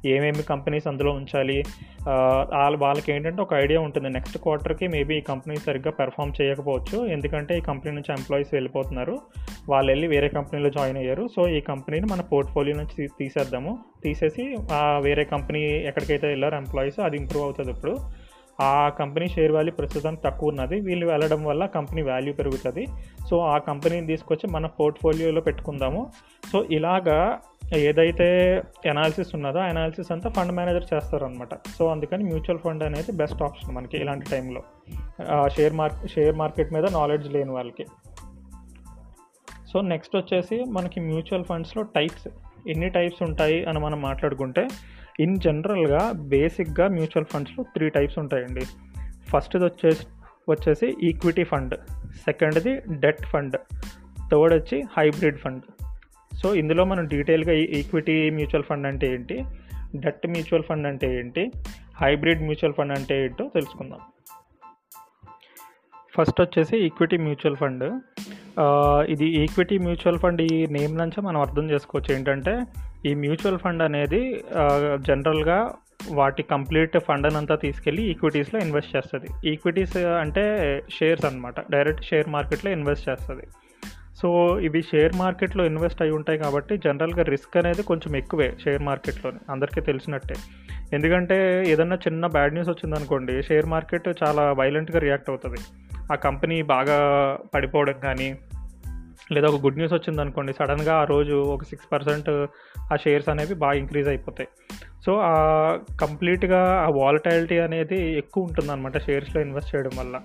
ఏమేమి 0.06 0.42
కంపెనీస్ 0.42 0.86
అందులో 0.86 1.12
ఉంచాలి? 1.12 1.62
వాళ్ళ 2.08 2.76
వాళ్ళకి 2.76 3.12
ఏంటంటే 3.12 3.42
ఒక 3.42 3.54
ఐడియా 3.54 3.80
ఉంటుంది. 3.80 4.08
నెక్స్ట్ 4.08 4.38
క్వార్టర్కి 4.38 4.88
మేబీ 4.88 5.14
ఈ 5.14 5.20
కంపెనీ 5.20 5.56
సరిగ్గా 5.56 5.90
పెర్ఫామ్ 5.90 6.32
చేయకపోవచ్చు. 6.42 7.06
ఎందుకంటే 7.06 7.58
ఈ 7.58 7.60
కంపెనీ 7.60 7.94
నుంచి 7.94 8.14
ఎంప్లాయీస్ 8.18 8.50
వెళ్ళిపోతున్నారు. 8.52 9.18
వాళ్ళు 9.68 9.90
వెళ్ళి 9.92 10.06
వేరే 10.06 10.28
కంపెనీలో 10.28 10.70
జాయిన్ 10.70 10.98
అయ్యారు. 10.98 11.28
సో 11.36 11.48
ఈ 11.48 11.60
కంపెనీని 11.60 12.06
మన 12.06 12.20
పోర్ట్ఫోలియో 12.20 12.76
నుంచి 12.76 13.08
తీసేద్దాము. 13.18 13.78
తీసేసి 14.04 14.56
వేరే 15.02 15.24
కంపెనీ 15.24 15.60
ఎక్కడికైతే 15.62 16.26
వెళ్ళారో 16.26 16.56
ఎంప్లాయీస్ 16.56 17.00
అది 17.00 17.16
ఇంప్రూవ్ 17.16 17.44
అవుతుంది 17.44 17.70
ఇప్పుడు. 17.70 17.96
ఆ 18.60 18.88
కంపెనీ 18.88 19.28
షేర్ 19.28 19.52
వాల్యూ 19.52 19.72
ప్రస్తుతం 19.72 20.14
తక్కువ 20.14 20.48
ఉన్నది. 20.48 20.80
వీళ్ళు 20.80 21.06
వెళ్ళడం 21.06 21.44
వల్ల 21.44 21.66
కంపెనీ 21.66 22.02
వాల్యూ 22.02 22.32
పెరుగుతుంది. 22.34 22.86
సో 23.30 23.38
ఆ 23.38 23.58
కంపెనీని 23.58 24.06
తీసుకొచ్చి 24.06 24.50
మన 24.50 24.66
పోర్ట్ఫోలియోలో 24.66 25.40
పెట్టుకుందాము. 25.40 26.10
సో 26.52 26.64
ఇలాగా 26.64 27.38
ఏదైతే 27.76 28.62
ఎనాలిసిస్ 28.86 29.34
ఉన్నదో 29.34 29.60
ఎనాలిసిస్ 29.64 30.12
అంతా 30.12 30.30
ఫండ్ 30.30 30.52
మేనేజర్ 30.52 30.94
చేస్తారనమాట 30.94 31.54
సో 31.78 31.86
అందుకని 31.86 32.24
మ్యూచువల్ 32.24 32.58
ఫండ్ 32.58 32.84
అనేది 32.84 33.12
బెస్ట్ 33.12 33.42
ఆప్షన్ 33.42 33.74
మనకి 33.74 33.96
ఇలాంటి 33.96 34.26
టైంలో. 34.30 34.62
షేర్ 35.48 35.72
మార్కెట్ 35.72 36.12
షేర్ 36.12 36.36
మార్కెట్ 36.36 36.72
మీద 36.72 36.84
నాలెడ్జ్ 36.92 37.32
లేని 37.32 37.50
వాళ్ళకి. 37.50 37.86
సో 39.72 39.80
నెక్స్ట్ 39.80 40.16
వచ్చేసి 40.16 40.64
మనకి 40.64 41.00
మ్యూచువల్ 41.00 41.44
ఫండ్స్లో 41.44 41.82
టైప్స్ 41.82 42.28
ఎన్ని 42.68 42.88
టైప్స్ 42.90 43.22
ఉంటాయి 43.22 43.64
అని 43.64 43.78
మనం 43.78 44.00
మాట్లాడుకుంటే 44.00 44.68
ఇన్ 45.20 45.36
జనరల్గా 45.40 46.12
బేసిక్గా 46.12 46.88
మ్యూచువల్ 46.88 47.28
ఫండ్స్లో 47.32 47.64
త్రీ 47.74 47.88
టైప్స్ 47.96 48.18
ఉంటాయండి. 48.18 48.64
ఫస్ట్ది 49.30 49.64
వచ్చేసి 49.64 50.06
వచ్చేసి 50.50 50.86
ఈక్విటీ 51.08 51.44
ఫండ్ 51.44 51.74
సెకండ్ది 52.24 52.72
డెట్ 53.04 53.24
ఫండ్ 53.32 53.56
థర్డ్ 54.30 54.54
వచ్చి 54.54 54.82
హైబ్రిడ్ 54.96 55.38
ఫండ్. 55.38 55.62
సో 56.32 56.54
ఇందులో 56.54 56.84
మనం 56.84 57.04
డీటెయిల్గా 57.06 57.52
ఈ 57.52 57.64
ఈక్విటీ 57.80 58.30
మ్యూచువల్ 58.30 58.66
ఫండ్ 58.68 58.86
అంటే 58.86 59.06
ఏంటి 59.14 59.36
డెట్ 59.96 60.26
మ్యూచువల్ 60.26 60.64
ఫండ్ 60.68 60.86
అంటే 60.86 61.08
ఏంటి 61.18 61.52
హైబ్రిడ్ 62.00 62.42
మ్యూచువల్ 62.42 62.74
ఫండ్ 62.78 62.92
అంటే 62.98 63.24
ఏంటో 63.24 63.44
తెలుసుకుందాం. 63.54 64.00
ఫస్ట్ 66.16 66.40
వచ్చేసి 66.40 66.76
ఈక్విటీ 66.86 67.16
మ్యూచువల్ 67.16 67.56
ఫండ్. 67.56 67.86
ఇది 69.12 69.26
ఈక్విటీ 69.42 69.78
మ్యూచువల్ 69.78 70.18
ఫండ్ 70.18 70.42
ఈ 70.42 70.66
నేమ్ 70.66 70.98
నుంచే 70.98 71.22
మనం 71.22 71.40
అర్థం 71.40 71.70
చేసుకోవచ్చు. 71.70 72.10
ఏంటంటే 72.16 72.54
ఈ 73.06 73.14
మ్యూచువల్ 73.14 73.58
ఫండ్ 73.58 73.82
అనేది 73.82 74.44
జనరల్గా 75.00 75.72
వాటి 76.12 76.42
కంప్లీట్ 76.42 76.98
ఫండ్ 76.98 77.34
అంతా 77.34 77.54
తీసుకెళ్ళి 77.54 78.02
ఈక్విటీస్లో 78.02 78.60
ఇన్వెస్ట్ 78.60 78.96
చేస్తుంది. 78.96 79.48
ఈక్విటీస్ 79.48 79.96
అంటే 79.96 80.42
షేర్స్ 80.90 81.24
అన్నమాట. 81.24 81.54
డైరెక్ట్ 81.70 82.04
షేర్ 82.04 82.28
మార్కెట్లో 82.28 82.72
ఇన్వెస్ట్ 82.72 83.08
చేస్తుంది. 83.08 83.42
సో 84.22 84.60
ఇవి 84.60 84.82
షేర్ 84.82 85.12
మార్కెట్లో 85.16 85.64
ఇన్వెస్ట్ 85.64 86.02
అయి 86.02 86.10
ఉంటాయి 86.10 86.38
కాబట్టి 86.38 86.76
జనరల్గా 86.76 87.22
రిస్క్ 87.22 87.56
అనేది 87.56 87.82
కొంచెం 87.82 88.16
ఎక్కువే 88.16 88.52
షేర్ 88.64 88.82
మార్కెట్లోని. 88.82 89.38
అందరికీ 89.50 89.80
తెలిసినట్టే. 89.80 90.34
ఎందుకంటే 90.92 91.64
ఏదన్నా 91.66 91.96
చిన్న 91.96 92.26
బ్యాడ్ 92.26 92.52
న్యూస్ 92.52 92.68
వచ్చిందనుకోండి 92.68 93.42
షేర్ 93.42 93.66
మార్కెట్ 93.66 94.08
చాలా 94.08 94.52
వైలెంట్గా 94.52 94.98
రియాక్ట్ 94.98 95.30
అవుతుంది. 95.30 95.58
ఆ 96.12 96.14
కంపెనీ 96.14 96.62
బాగా 96.62 96.98
పడిపోవడం 97.54 97.94
కానీ 98.02 98.38
లేదా 99.34 99.48
ఒక 99.48 99.60
గుడ్ 99.60 99.76
న్యూస్ 99.76 99.92
వచ్చింది 99.92 100.20
అనుకోండి 100.20 100.52
సడన్గా 100.52 100.94
ఆ 100.94 101.04
రోజు 101.04 101.32
ఒక 101.32 101.64
సిక్స్ 101.64 101.92
పర్సెంట్ 101.92 102.28
ఆ 102.92 102.96
షేర్స్ 102.96 103.28
అనేవి 103.28 103.54
బాగా 103.54 103.72
ఇంక్రీజ్ 103.72 104.08
అయిపోతాయి. 104.08 104.48
సో 105.06 105.20
ఆ 105.22 105.34
కంప్లీట్గా 106.00 106.60
ఆ 106.60 106.88
వాలటాలిటీ 106.88 107.58
అనేది 107.58 108.18
ఎక్కువ 108.18 108.44
ఉంటుందన్నమాట 108.44 108.98
షేర్స్లో 108.98 109.42
ఇన్వెస్ట్ 109.42 109.76
చేయడం 109.76 109.90
వల్ల. 109.98 110.20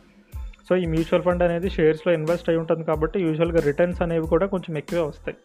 సో 0.69 0.75
ఈ 0.75 0.85
మ్యూచువల్ 0.85 1.21
ఫండ్ 1.21 1.43
అనేది 1.43 1.69
షేర్స్లో 1.69 2.13
ఇన్వెస్ట్ 2.13 2.49
అయి 2.49 2.57
ఉంటుంది 2.57 2.83
కాబట్టి 2.83 3.19
యూజువల్గా 3.19 3.59
రిటర్న్స్ 3.59 4.01
అనేవి 4.01 4.27
కూడా 4.27 4.45
కొంచెం 4.45 4.77
ఎక్కువే 4.77 5.01
వస్తాయి. 5.01 5.37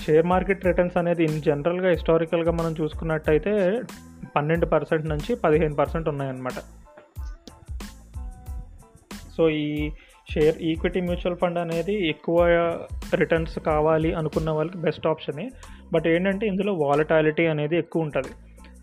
షేర్ 0.00 0.26
మార్కెట్ 0.26 0.64
రిటర్న్స్ 0.64 0.96
అనేది 0.96 1.24
ఇన్ 1.24 1.42
జనరల్గా 1.42 1.90
హిస్టారికల్గా 1.90 2.52
మనం 2.52 2.74
చూసుకున్నట్టయితే 2.80 3.82
పన్నెండు 4.36 4.66
పర్సెంట్ 4.66 5.06
నుంచి 5.06 5.34
పదిహేను 5.34 5.74
పర్సెంట్ 5.74 6.08
ఉన్నాయన్నమాట. 6.08 6.52
సో 9.36 9.50
ఈ 9.50 9.90
షేర్ 10.32 10.56
ఈక్విటీ 10.70 11.00
మ్యూచువల్ 11.00 11.38
ఫండ్ 11.42 11.58
అనేది 11.58 11.94
ఎక్కువ 12.08 12.38
రిటర్న్స్ 13.14 13.58
కావాలి 13.70 14.10
అనుకున్న 14.12 14.50
వాళ్ళకి 14.50 14.78
బెస్ట్ 14.78 15.06
ఆప్షనే. 15.06 15.46
బట్ 15.92 16.06
ఏంటంటే 16.06 16.46
ఇందులో 16.46 16.72
వాలటాలిటీ 16.84 17.46
అనేది 17.46 17.76
ఎక్కువ 17.82 18.06
ఉంటుంది. 18.06 18.32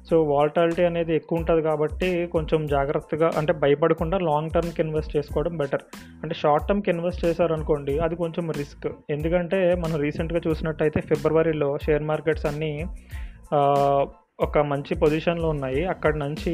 సో 0.09 0.15
వాలటాలిటీ 0.23 0.83
అనేది 0.89 1.11
ఎక్కువ 1.15 1.39
ఉంటుంది 1.39 1.61
కాబట్టి 1.61 2.27
కొంచెం 2.27 2.67
జాగ్రత్తగా 2.67 3.27
అంటే 3.37 3.53
భయపడకుండా 3.53 4.17
లాంగ్ 4.29 4.51
టర్మ్కి 4.51 4.81
ఇన్వెస్ట్ 4.81 5.15
చేసుకోవడం 5.17 5.53
బెటర్ 5.57 5.83
అంటే 6.23 6.35
షార్ట్ 6.35 6.67
టర్మ్కి 6.67 6.89
ఇన్వెస్ట్ 6.89 7.25
చేశారనుకోండి 7.25 7.99
అది 7.99 8.15
కొంచెం 8.15 8.51
రిస్క్ 8.51 8.87
ఎందుకంటే 9.09 9.59
మనం 9.75 9.97
రీసెంట్గా 9.99 10.41
చూసినట్టయితే 10.47 11.01
ఫిబ్రవరిలో 11.01 11.77
షేర్ 11.85 12.03
మార్కెట్స్ 12.03 12.45
అన్నీ 12.45 12.71
ఒక 14.45 14.57
మంచి 14.71 14.93
పొజిషన్లో 14.95 15.49
ఉన్నాయి. 15.49 15.81
అక్కడ 15.85 16.15
నుంచి 16.15 16.53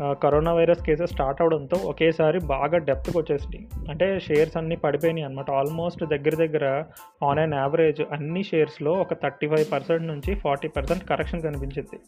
కరోనా 0.00 0.52
వైరస్ 0.52 0.82
కేసెస్ 0.82 1.10
స్టార్ట్ 1.10 1.42
అవడంతో 1.42 1.76
ఒకేసారి 1.76 2.38
బాగా 2.38 2.78
డెప్త్కి 2.78 3.18
వచ్చేసినాయి 3.18 3.68
అంటే 3.90 4.20
షేర్స్ 4.20 4.56
అన్నీ 4.56 4.76
పడిపోయినాయి 4.76 5.24
అనమాట 5.24 5.50
ఆల్మోస్ట్ 5.50 6.04
దగ్గర 6.04 6.34
దగ్గర 6.34 6.84
ఆన్ 7.22 7.38
అన్ 7.38 7.54
యావరేజ్ 7.54 8.02
అన్ని 8.12 8.42
షేర్స్లో 8.42 8.92
ఒక 8.92 9.14
థర్టీ 9.14 9.46
ఫైవ్ 9.46 9.72
పర్సెంట్ 9.72 10.06
నుంచి 10.06 10.34
ఫార్టీ 10.34 10.68
పర్సెంట్ 10.68 11.04
కరెక్షన్ 11.04 11.42
కనిపించింది. 11.42 11.98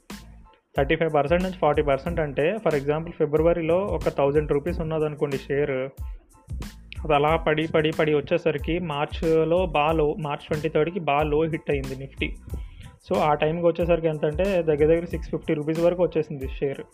థర్టీ 0.77 0.97
ఫైవ్ 0.97 1.15
పర్సెంట్ 1.15 1.43
నుంచి 1.43 1.59
ఫార్టీ 1.59 1.83
పర్సెంట్ 1.83 2.21
అంటే 2.21 2.59
ఫర్ 2.65 2.75
ఎగ్జాంపుల్ 2.75 3.13
ఫిబ్రవరిలో 3.13 3.79
ఒక 3.79 4.09
థౌజండ్ 4.09 4.53
రూపీస్ 4.53 4.81
ఉన్నదనుకోండి 4.81 5.37
షేర్. 5.37 5.89
అది 7.05 7.15
అలా 7.15 7.37
పడి 7.37 7.67
పడి 7.67 7.91
పడి 7.91 8.15
వచ్చేసరికి 8.15 8.79
మార్చ్లో 8.79 9.67
బాగా 9.67 9.93
లో 9.93 10.15
మార్చ్ 10.19 10.45
ట్వంటీ 10.45 10.69
థర్డ్కి 10.69 11.01
బాగా 11.01 11.23
లో 11.23 11.43
హిట్ 11.43 11.71
అయింది 11.71 11.97
నిఫ్టీ. 11.97 12.35
సో 13.09 13.15
ఆ 13.15 13.35
టైంకి 13.35 13.67
వచ్చేసరికి 13.67 14.09
ఎంత 14.09 14.25
అంటే 14.25 14.63
దగ్గర 14.63 14.87
దగ్గర 14.87 15.05
సిక్స్ 15.05 15.31
ఫిఫ్టీ 15.31 15.55
రూపీస్ 15.55 15.81
వరకు 15.81 16.03
వచ్చేసింది 16.03 16.49
షేర్. 16.49 16.85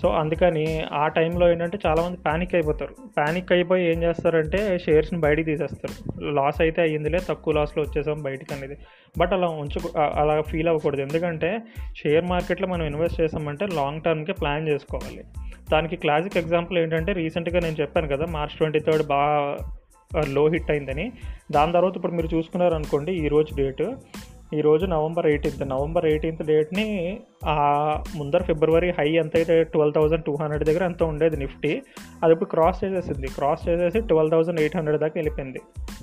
సో 0.00 0.08
అందుకని 0.08 0.64
ఆ 0.92 1.08
టైంలో 1.08 1.44
ఏంటంటే 1.52 1.78
చాలామంది 1.86 2.16
ప్యానిక్ 2.16 2.54
అయిపోతారు. 2.54 2.94
ప్యానిక్ 3.18 3.52
అయిపోయి 3.52 3.84
ఏం 3.92 3.98
చేస్తారంటే 4.02 4.78
షేర్స్ని 4.78 5.20
బయటికి 5.20 5.46
తీసేస్తారు. 5.50 5.94
లాస్ 6.38 6.60
అయితే 6.60 6.82
అయ్యిందిలే 6.82 7.20
తక్కువ 7.28 7.54
లాస్లో 7.54 7.82
వచ్చేసాం 7.82 8.22
బయటికి 8.22 8.54
అనేది. 8.54 8.76
బట్ 9.18 9.32
అలా 9.32 9.48
ఉంచు 9.62 9.80
అలా 10.22 10.40
ఫీల్ 10.40 10.68
అవ్వకూడదు. 10.68 11.00
ఎందుకంటే 11.00 11.62
షేర్ 11.96 12.24
మార్కెట్లో 12.24 12.68
మనం 12.68 12.86
ఇన్వెస్ట్ 12.86 13.20
చేసామంటే 13.20 13.66
లాంగ్ 13.66 14.02
టర్మ్కి 14.02 14.32
ప్లాన్ 14.32 14.68
చేసుకోవాలి. 14.68 15.24
దానికి 15.72 15.96
క్లాసిక్ 15.96 16.36
ఎగ్జాంపుల్ 16.36 16.78
ఏంటంటే 16.78 17.12
రీసెంట్గా 17.12 17.60
నేను 17.60 17.76
చెప్పాను 17.80 18.08
కదా 18.08 18.26
మార్చ్ 18.26 18.56
ట్వంటీ 18.56 18.80
థర్డ్ 18.80 19.06
బాగా 19.06 19.40
లో 20.28 20.42
హిట్ 20.48 20.70
అయిందని. 20.70 21.12
దాని 21.52 21.72
తర్వాత 21.72 21.94
ఇప్పుడు 21.96 22.12
మీరు 22.12 22.28
చూసుకున్నారనుకోండి 22.34 23.12
ఈ 23.24 23.28
రోజు 23.28 23.54
డేట్ 23.56 23.82
ఈరోజు 24.52 24.86
నవంబర్ 24.86 25.26
ఎయిటీన్త్ 25.26 25.68
నవంబర్ 25.68 26.06
ఎయిటీన్త్ 26.06 26.42
డేట్ని 26.42 27.20
ఆ 27.44 27.54
ముందర 28.16 28.42
ఫిబ్రవరి 28.42 28.90
హై 28.90 29.08
ఎంత 29.10 29.36
అయితే 29.36 29.64
ట్వెల్వ్ 29.64 29.94
థౌసండ్ 29.94 30.24
టూ 30.24 30.36
హండ్రెడ్ 30.36 30.64
దగ్గర 30.64 30.82
ఎంత 30.82 31.02
ఉండేది 31.02 31.36
నిఫ్టీ 31.36 31.82
అది 32.22 32.32
ఇప్పుడు 32.32 32.50
క్రాస్ 32.50 32.84
చేసేసింది. 32.84 33.26
క్రాస్ 33.26 33.68
చేసేసి 33.68 34.00
ట్వెల్వ్ 34.00 34.30
థౌసండ్ 34.30 34.60
ఎయిట్ 34.60 34.76
హండ్రెడ్ 34.76 35.00
దాకా 35.00 35.12
వెళ్ళిపోయింది. 35.16 35.58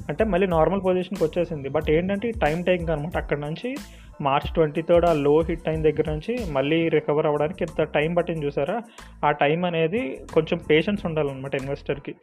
అంటే 0.10 0.24
మళ్ళీ 0.24 0.48
నార్మల్ 0.48 0.82
పొజిషన్కి 0.82 1.24
వచ్చేసింది. 1.24 1.70
బట్ 1.70 1.90
ఏంటంటే 1.90 2.32
టైం 2.32 2.64
టేకింగ్ 2.64 2.90
అనమాట 2.90 3.18
అక్కడ 3.18 3.38
నుంచి 3.38 3.76
మార్చ్ 4.22 4.54
ట్వంటీ 4.54 4.82
థర్డ్ 4.82 5.06
ఆ 5.06 5.14
లో 5.14 5.42
హిట్ 5.42 5.70
అయిన 5.70 5.82
దగ్గర 5.82 6.12
నుంచి 6.12 6.52
మళ్ళీ 6.52 6.90
రికవర్ 6.90 7.26
అవ్వడానికి 7.26 7.64
ఎంత 7.64 7.84
టైం 7.84 8.14
పట్టింది 8.14 8.46
చూసారా? 8.46 8.82
ఆ 9.26 9.32
టైం 9.32 9.66
అనేది 9.66 10.20
కొంచెం 10.34 10.60
పేషెన్స్ 10.70 11.06
ఉండాలన్నమాట 11.06 11.56
ఇన్వెస్టర్కి 11.56 12.16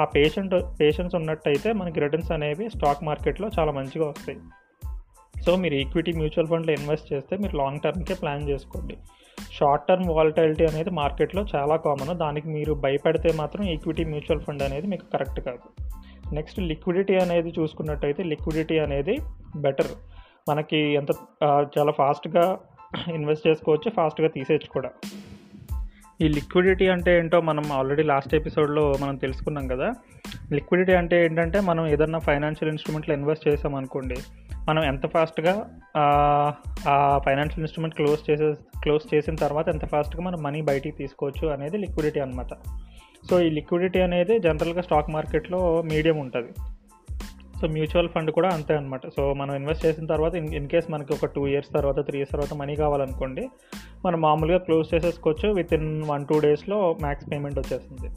ఆ 0.00 0.04
పేషెంట్ 0.04 0.80
పేషెన్స్ 0.80 1.14
ఉన్నట్టయితే 1.14 1.72
మనకి 1.72 2.00
రిటర్న్స్ 2.00 2.32
అనేవి 2.32 2.68
స్టాక్ 2.70 3.04
మార్కెట్లో 3.04 3.50
చాలా 3.58 3.72
మంచిగా 3.72 4.08
వస్తాయి. 4.08 4.38
సో 5.44 5.56
మీరు 5.56 5.74
ఈక్విటీ 5.74 6.12
మ్యూచువల్ 6.12 6.48
ఫండ్లో 6.48 6.72
ఇన్వెస్ట్ 6.72 7.12
చేస్తే 7.12 7.36
మీరు 7.36 7.56
లాంగ్ 7.56 7.80
టర్మ్కే 7.84 8.14
ప్లాన్ 8.14 8.48
చేసుకోండి. 8.48 8.96
షార్ట్ 9.56 9.84
టర్మ్ 9.88 10.08
వాలటాలిటీ 10.08 10.64
అనేది 10.64 10.90
మార్కెట్లో 10.90 11.46
చాలా 11.54 11.76
కామన్ 11.76 12.18
దానికి 12.18 12.48
మీరు 12.48 12.72
భయపడితే 12.84 13.32
మాత్రం 13.36 13.64
ఈక్విటీ 13.64 14.04
మ్యూచువల్ 14.04 14.40
ఫండ్ 14.40 14.62
అనేది 14.62 14.86
మీకు 14.86 15.04
కరెక్ట్ 15.12 15.40
కాదు. 15.40 15.66
నెక్స్ట్ 16.34 16.60
లిక్విడిటీ 16.60 17.16
అనేది 17.16 17.52
చూసుకున్నట్టయితే 17.58 18.22
లిక్విడిటీ 18.22 18.78
అనేది 18.78 19.16
బెటర్ 19.56 19.92
మనకి 20.48 20.80
ఎంత 20.94 21.10
చాలా 21.78 21.92
ఫాస్ట్గా 21.92 22.58
ఇన్వెస్ట్ 23.14 23.48
చేసుకోవచ్చు 23.48 23.90
ఫాస్ట్గా 23.90 24.28
తీసేయచ్చు 24.28 24.70
కూడా. 24.72 24.90
ఈ 26.22 26.28
లిక్విడిటీ 26.28 26.88
అంటే 26.88 27.18
ఏంటో 27.18 27.40
మనం 27.40 27.72
ఆల్రెడీ 27.72 28.02
లాస్ట్ 28.02 28.34
ఎపిసోడ్లో 28.34 28.94
మనం 29.00 29.16
తెలుసుకున్నాం 29.16 29.68
కదా. 29.68 29.88
లిక్విడిటీ 30.52 30.92
అంటే 30.92 31.24
ఏంటంటే 31.24 31.60
మనం 31.60 31.86
ఏదన్నా 31.86 32.18
ఫైనాన్షియల్ 32.18 32.70
ఇన్స్ట్రుమెంట్లో 32.72 33.14
ఇన్వెస్ట్ 33.14 33.48
చేసామనుకోండి 33.48 34.16
మనం 34.68 34.84
ఎంత 34.84 35.06
ఫాస్ట్గా 35.06 35.66
ఆ 36.88 37.20
ఫైనాన్షియల్ 37.24 37.60
ఇన్స్ట్రుమెంట్ 37.60 37.94
క్లోజ్ 37.94 38.30
చేసే 38.30 38.54
క్లోజ్ 38.82 39.14
చేసిన 39.14 39.34
తర్వాత 39.34 39.68
ఎంత 39.68 39.84
ఫాస్ట్గా 39.86 40.22
మనం 40.24 40.42
మనీ 40.42 40.62
బయటికి 40.62 40.96
తీసుకోవచ్చు 40.96 41.48
అనేది 41.48 41.76
లిక్విడిటీ 41.76 42.20
అనమాట 42.20 42.54
సో 43.30 43.40
ఈ 43.40 43.50
లిక్విడిటీ 43.50 44.00
అనేది 44.00 44.38
జనరల్గా 44.38 44.82
స్టాక్ 44.82 45.10
మార్కెట్లో 45.10 45.82
మీడియం 45.82 46.18
ఉంటుంది. 46.18 46.52
సో 47.60 47.66
మ్యూచువల్ 47.66 48.08
ఫండ్ 48.08 48.30
కూడా 48.30 48.48
అంతే 48.48 48.76
అనమాట 48.76 49.08
సో 49.08 49.34
మనం 49.34 49.54
ఇన్వెస్ట్ 49.54 49.86
చేసిన 49.86 50.06
తర్వాత 50.06 50.34
ఇన్ 50.34 50.54
ఇన్ 50.54 50.68
కేస్ 50.68 50.90
మనకి 50.90 51.12
ఒక 51.12 51.26
టూ 51.26 51.46
ఇయర్స్ 51.46 51.70
తర్వాత 51.74 52.06
త్రీ 52.06 52.18
ఇయర్స్ 52.18 52.32
తర్వాత 52.32 52.54
మనీ 52.54 52.76
కావాలనుకోండి 52.76 53.48
మనం 54.04 54.20
మామూలుగా 54.20 54.58
క్లోజ్ 54.58 54.94
చేసేసుకోవచ్చు 54.94 55.48
విత్ 55.48 55.74
ఇన్ 55.74 56.02
వన్ 56.04 56.26
టూ 56.26 56.40
డేస్లో 56.40 56.96
మ్యాక్స్ 57.00 57.30
పేమెంట్ 57.32 57.58
వచ్చేస్తుంది. 57.58 58.08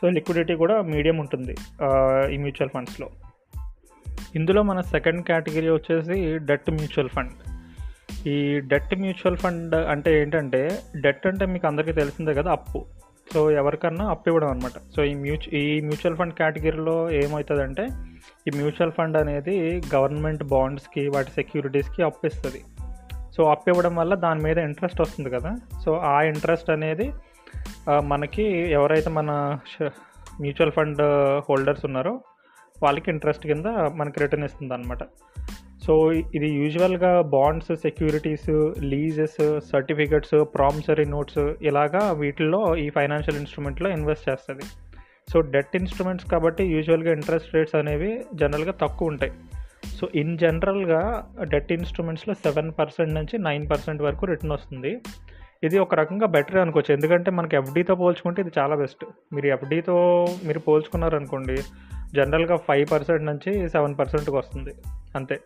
సో 0.00 0.08
లిక్విడిటీ 0.08 0.54
కూడా 0.54 0.82
మీడియం 0.82 1.18
ఉంటుంది 1.18 1.56
ఈ 2.34 2.36
మ్యూచువల్ 2.36 2.70
ఫండ్స్లో 2.70 3.08
ఇందులో 4.34 4.62
మన 4.62 4.80
సెకండ్ 4.80 5.22
కేటగిరీ 5.24 5.70
వచ్చేసి 5.70 6.38
డెట్ 6.38 6.70
మ్యూచువల్ 6.70 7.08
ఫండ్. 7.08 7.34
ఈ 8.28 8.36
డెట్ 8.60 8.94
మ్యూచువల్ 8.98 9.36
ఫండ్ 9.36 9.74
అంటే 9.74 10.20
ఏంటంటే 10.20 10.62
డెట్ 10.96 11.26
అంటే 11.26 11.46
మీకు 11.46 11.66
అందరికీ 11.66 11.92
తెలిసిందే 11.92 12.34
కదా 12.34 12.52
అప్పు. 12.52 12.86
సో 13.32 13.50
ఎవరికన్నా 13.50 14.04
అప్పు 14.10 14.28
ఇవ్వడం 14.28 14.48
అనమాట 14.48 14.76
సో 14.96 15.04
ఈ 15.04 15.14
మ్యూచు 15.14 15.48
ఈ 15.56 15.80
మ్యూచువల్ 15.80 16.16
ఫండ్ 16.16 16.34
కేటగిరీలో 16.34 17.10
ఏమవుతుందంటే 17.10 17.84
ఈ 18.48 18.50
మ్యూచువల్ 18.56 18.92
ఫండ్ 18.92 19.16
అనేది 19.16 19.56
గవర్నమెంట్ 19.94 20.44
బాండ్స్కి 20.44 21.08
వాటి 21.08 21.30
సెక్యూరిటీస్కి 21.30 22.02
అప్పు 22.02 22.26
ఇస్తుంది. 22.26 22.62
సో 23.36 23.44
అప్పు 23.50 23.68
ఇవ్వడం 23.70 23.94
వల్ల 23.96 24.14
దాని 24.14 24.40
మీద 24.42 24.58
ఇంట్రెస్ట్ 24.58 25.00
వస్తుంది 25.00 25.30
కదా. 25.30 25.50
సో 25.84 25.96
ఆ 26.12 26.22
ఇంట్రెస్ట్ 26.22 26.70
అనేది 26.70 27.12
మనకి 28.04 28.44
ఎవరైతే 28.78 29.10
మన 29.10 29.58
మ్యూచువల్ 30.40 30.72
ఫండ్ 30.72 31.02
హోల్డర్స్ 31.48 31.84
ఉన్నారో 31.84 32.20
వాళ్ళకి 32.82 33.10
ఇంట్రెస్ట్ 33.10 33.46
కింద 33.46 33.66
మనకి 34.00 34.20
రిటర్న్ 34.22 34.46
ఇస్తుంది 34.48 34.74
అనమాట 34.74 35.04
సో 35.84 35.94
ఇది 36.36 36.48
యూజువల్గా 36.60 37.10
bonds 37.34 37.72
securities 37.82 38.48
leases 38.92 39.38
certificates 39.70 40.34
promissory 40.56 41.04
notes 41.04 41.44
ఇలాగా 41.68 42.02
వీటిల్లో 42.22 42.60
ఈ 42.76 42.86
ఫైనాన్షియల్ 42.96 43.38
ఇన్స్ట్రుమెంట్లో 43.38 43.90
ఇన్వెస్ట్ 43.90 44.28
చేస్తుంది. 44.30 44.66
సో 45.32 45.40
డెట్ 45.54 45.76
ఇన్స్ట్రుమెంట్స్ 45.76 46.26
కాబట్టి 46.30 46.64
యూజువల్గా 46.64 47.12
ఇంట్రెస్ట్ 47.12 47.54
రేట్స్ 47.54 47.74
అనేవి 47.74 48.10
జనరల్గా 48.34 48.74
తక్కువ 48.82 49.12
ఉంటాయి. 49.12 49.32
సో 49.98 50.08
ఇన్ 50.14 50.38
జనరల్గా 50.38 51.00
డెట్ 51.52 51.72
ఇన్స్ట్రుమెంట్స్లో 51.72 52.34
సెవెన్ 52.44 52.70
పర్సెంట్ 52.78 53.14
నుంచి 53.14 53.38
నైన్ 53.38 53.66
పర్సెంట్ 53.70 54.02
వరకు 54.02 54.26
రిటర్న్ 54.26 54.52
వస్తుంది. 54.52 54.92
ఇది 55.66 55.78
ఒక 55.78 55.94
రకంగా 55.94 56.26
బెటర్ 56.26 56.58
అనుకోవచ్చు. 56.64 56.92
ఎందుకంటే 56.94 57.30
మనకి 57.30 57.56
ఎఫ్డీతో 57.56 57.94
పోల్చుకుంటే 57.94 58.42
ఇది 58.42 58.52
చాలా 58.58 58.74
బెస్ట్ 58.76 59.04
మీరు 59.36 59.46
ఎఫ్డీతో 59.46 59.96
మీరు 60.48 60.58
పోల్చుకున్నారనుకోండి 60.68 61.56
జనరల్గా 62.14 62.56
ఫైవ్ 62.56 62.86
పర్సెంట్ 62.92 63.24
నుంచి 63.24 63.68
సెవెన్ 63.68 63.98
పర్సెంట్కి 63.98 64.36
వస్తుంది. 64.36 64.74
అంతే. 65.16 65.38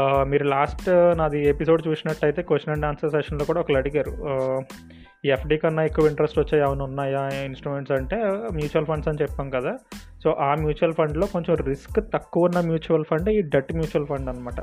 మీరు 0.00 0.44
లాస్ట్ 0.44 0.88
నాది 1.18 1.48
ఎపిసోడ్ 1.48 1.82
చూసినట్టయితే 1.88 2.42
క్వశ్చన్ 2.42 2.72
అండ్ 2.74 2.86
ఆన్సర్ 2.86 3.10
సెషన్లో 3.10 3.44
కూడా 3.44 3.60
ఒకరు 3.60 3.76
అడిగారు. 3.76 4.10
ఎఫ్డి 4.10 5.28
ఈ 5.28 5.30
ఎఫ్డీ 5.30 5.56
కన్నా 5.56 5.82
ఎక్కువ 5.84 6.06
ఇంట్రెస్ట్ 6.06 6.38
వచ్చే 6.38 6.56
ఏమైనా 6.58 6.84
ఉన్నాయా 6.84 7.22
ఇన్స్ట్రుమెంట్స్ 7.44 7.92
అంటే 7.92 8.16
మ్యూచువల్ 8.58 8.86
ఫండ్స్ 8.86 9.08
అని 9.08 9.18
చెప్పాం 9.22 9.50
కదా. 9.50 9.72
సో 10.24 10.30
ఆ 10.30 10.54
మ్యూచువల్ 10.54 10.92
ఫండ్లో 10.92 11.26
కొంచెం 11.26 11.56
రిస్క్ 11.56 12.00
తక్కువ 12.14 12.44
ఉన్న 12.44 12.60
మ్యూచువల్ 12.60 13.04
ఫండ్ 13.04 13.30
ఈ 13.30 13.40
డెట్ 13.54 13.72
మ్యూచువల్ 13.72 14.06
ఫండ్ 14.06 14.28
అనమాట 14.28 14.60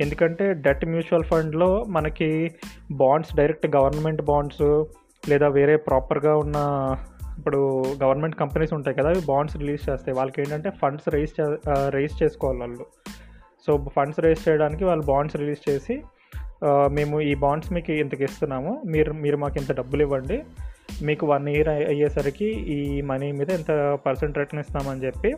ఎందుకంటే 0.00 0.52
డెట్ 0.52 0.86
మ్యూచువల్ 0.86 1.24
ఫండ్లో 1.24 1.84
మనకి 1.88 2.50
బాండ్స్ 2.90 3.36
డైరెక్ట్ 3.36 3.66
గవర్నమెంట్ 3.76 4.22
బాండ్స్ 4.22 4.84
లేదా 5.28 5.48
వేరే 5.48 5.76
ప్రాపర్గా 5.76 6.36
ఉన్న 6.36 6.58
ఇప్పుడు 7.38 7.60
గవర్నమెంట్ 8.02 8.36
కంపెనీస్ 8.42 8.72
ఉంటాయి 8.76 8.96
కదా 8.98 9.08
అవి 9.14 9.22
బాండ్స్ 9.30 9.56
రిలీజ్ 9.62 9.82
చేస్తాయి. 9.88 10.14
వాళ్ళకి 10.18 10.38
ఏంటంటే 10.42 10.70
ఫండ్స్ 10.80 11.08
రైజ్ 11.14 11.32
చే 11.38 11.46
రైజ్ 11.96 12.14
చేసుకోవాలి 12.22 12.60
వాళ్ళు. 12.64 12.86
సో 13.64 13.72
ఫండ్స్ 13.96 14.20
రైజ్ 14.26 14.42
చేయడానికి 14.46 14.84
వాళ్ళు 14.90 15.04
బాండ్స్ 15.12 15.36
రిలీజ్ 15.42 15.62
చేసి 15.68 15.96
మేము 16.98 17.16
ఈ 17.30 17.32
బాండ్స్ 17.44 17.70
మీకు 17.76 17.92
ఇంతకి 18.02 18.24
ఇస్తున్నాము. 18.28 18.72
మీరు 18.92 19.12
మీరు 19.24 19.38
మాకు 19.42 19.56
ఇంత 19.62 19.72
డబ్బులు 19.80 20.02
ఇవ్వండి. 20.06 20.38
మీకు 21.06 21.24
వన్ 21.32 21.46
ఇయర్ 21.54 21.70
అయ్యేసరికి 21.92 22.48
ఈ 22.76 22.78
మనీ 23.10 23.28
మీద 23.38 23.50
ఇంత 23.60 23.72
పర్సెంట్ 24.06 24.38
రిటర్న్ 24.40 24.62
ఇస్తామని 24.64 25.04
చెప్పి 25.06 25.30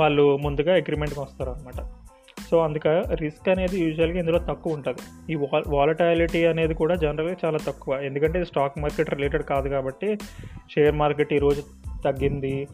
వాళ్ళు 0.00 0.24
ముందుగా 0.44 0.72
అగ్రిమెంట్కి 0.80 1.20
వస్తారు 1.24 1.50
అనమాట 1.54 1.80
సో 2.52 2.58
అందుక 2.60 2.88
రిస్క్ 3.20 3.46
అనేది 3.48 3.76
యూజువల్గా 3.84 4.18
ఇందులో 4.18 4.38
తక్కువ 4.38 4.78
ఉంటుంది. 4.78 5.02
ఈ 5.32 5.34
వాల్ 5.34 5.64
వాలటాలిటీ 5.68 6.44
అనేది 6.44 6.74
కూడా 6.74 6.94
జనరల్గా 6.94 7.36
చాలా 7.44 7.58
తక్కువ. 7.66 8.00
ఎందుకంటే 8.08 8.38
ఇది 8.38 8.46
స్టాక్ 8.46 8.80
మార్కెట్ 8.84 9.10
రిలేటెడ్ 9.14 9.42
కాదు 9.42 9.68
కాబట్టి 9.68 10.08
షేర్ 10.74 10.94
మార్కెట్ 10.94 11.32
ఈరోజు 11.32 11.62
తగ్గింది 12.04 12.66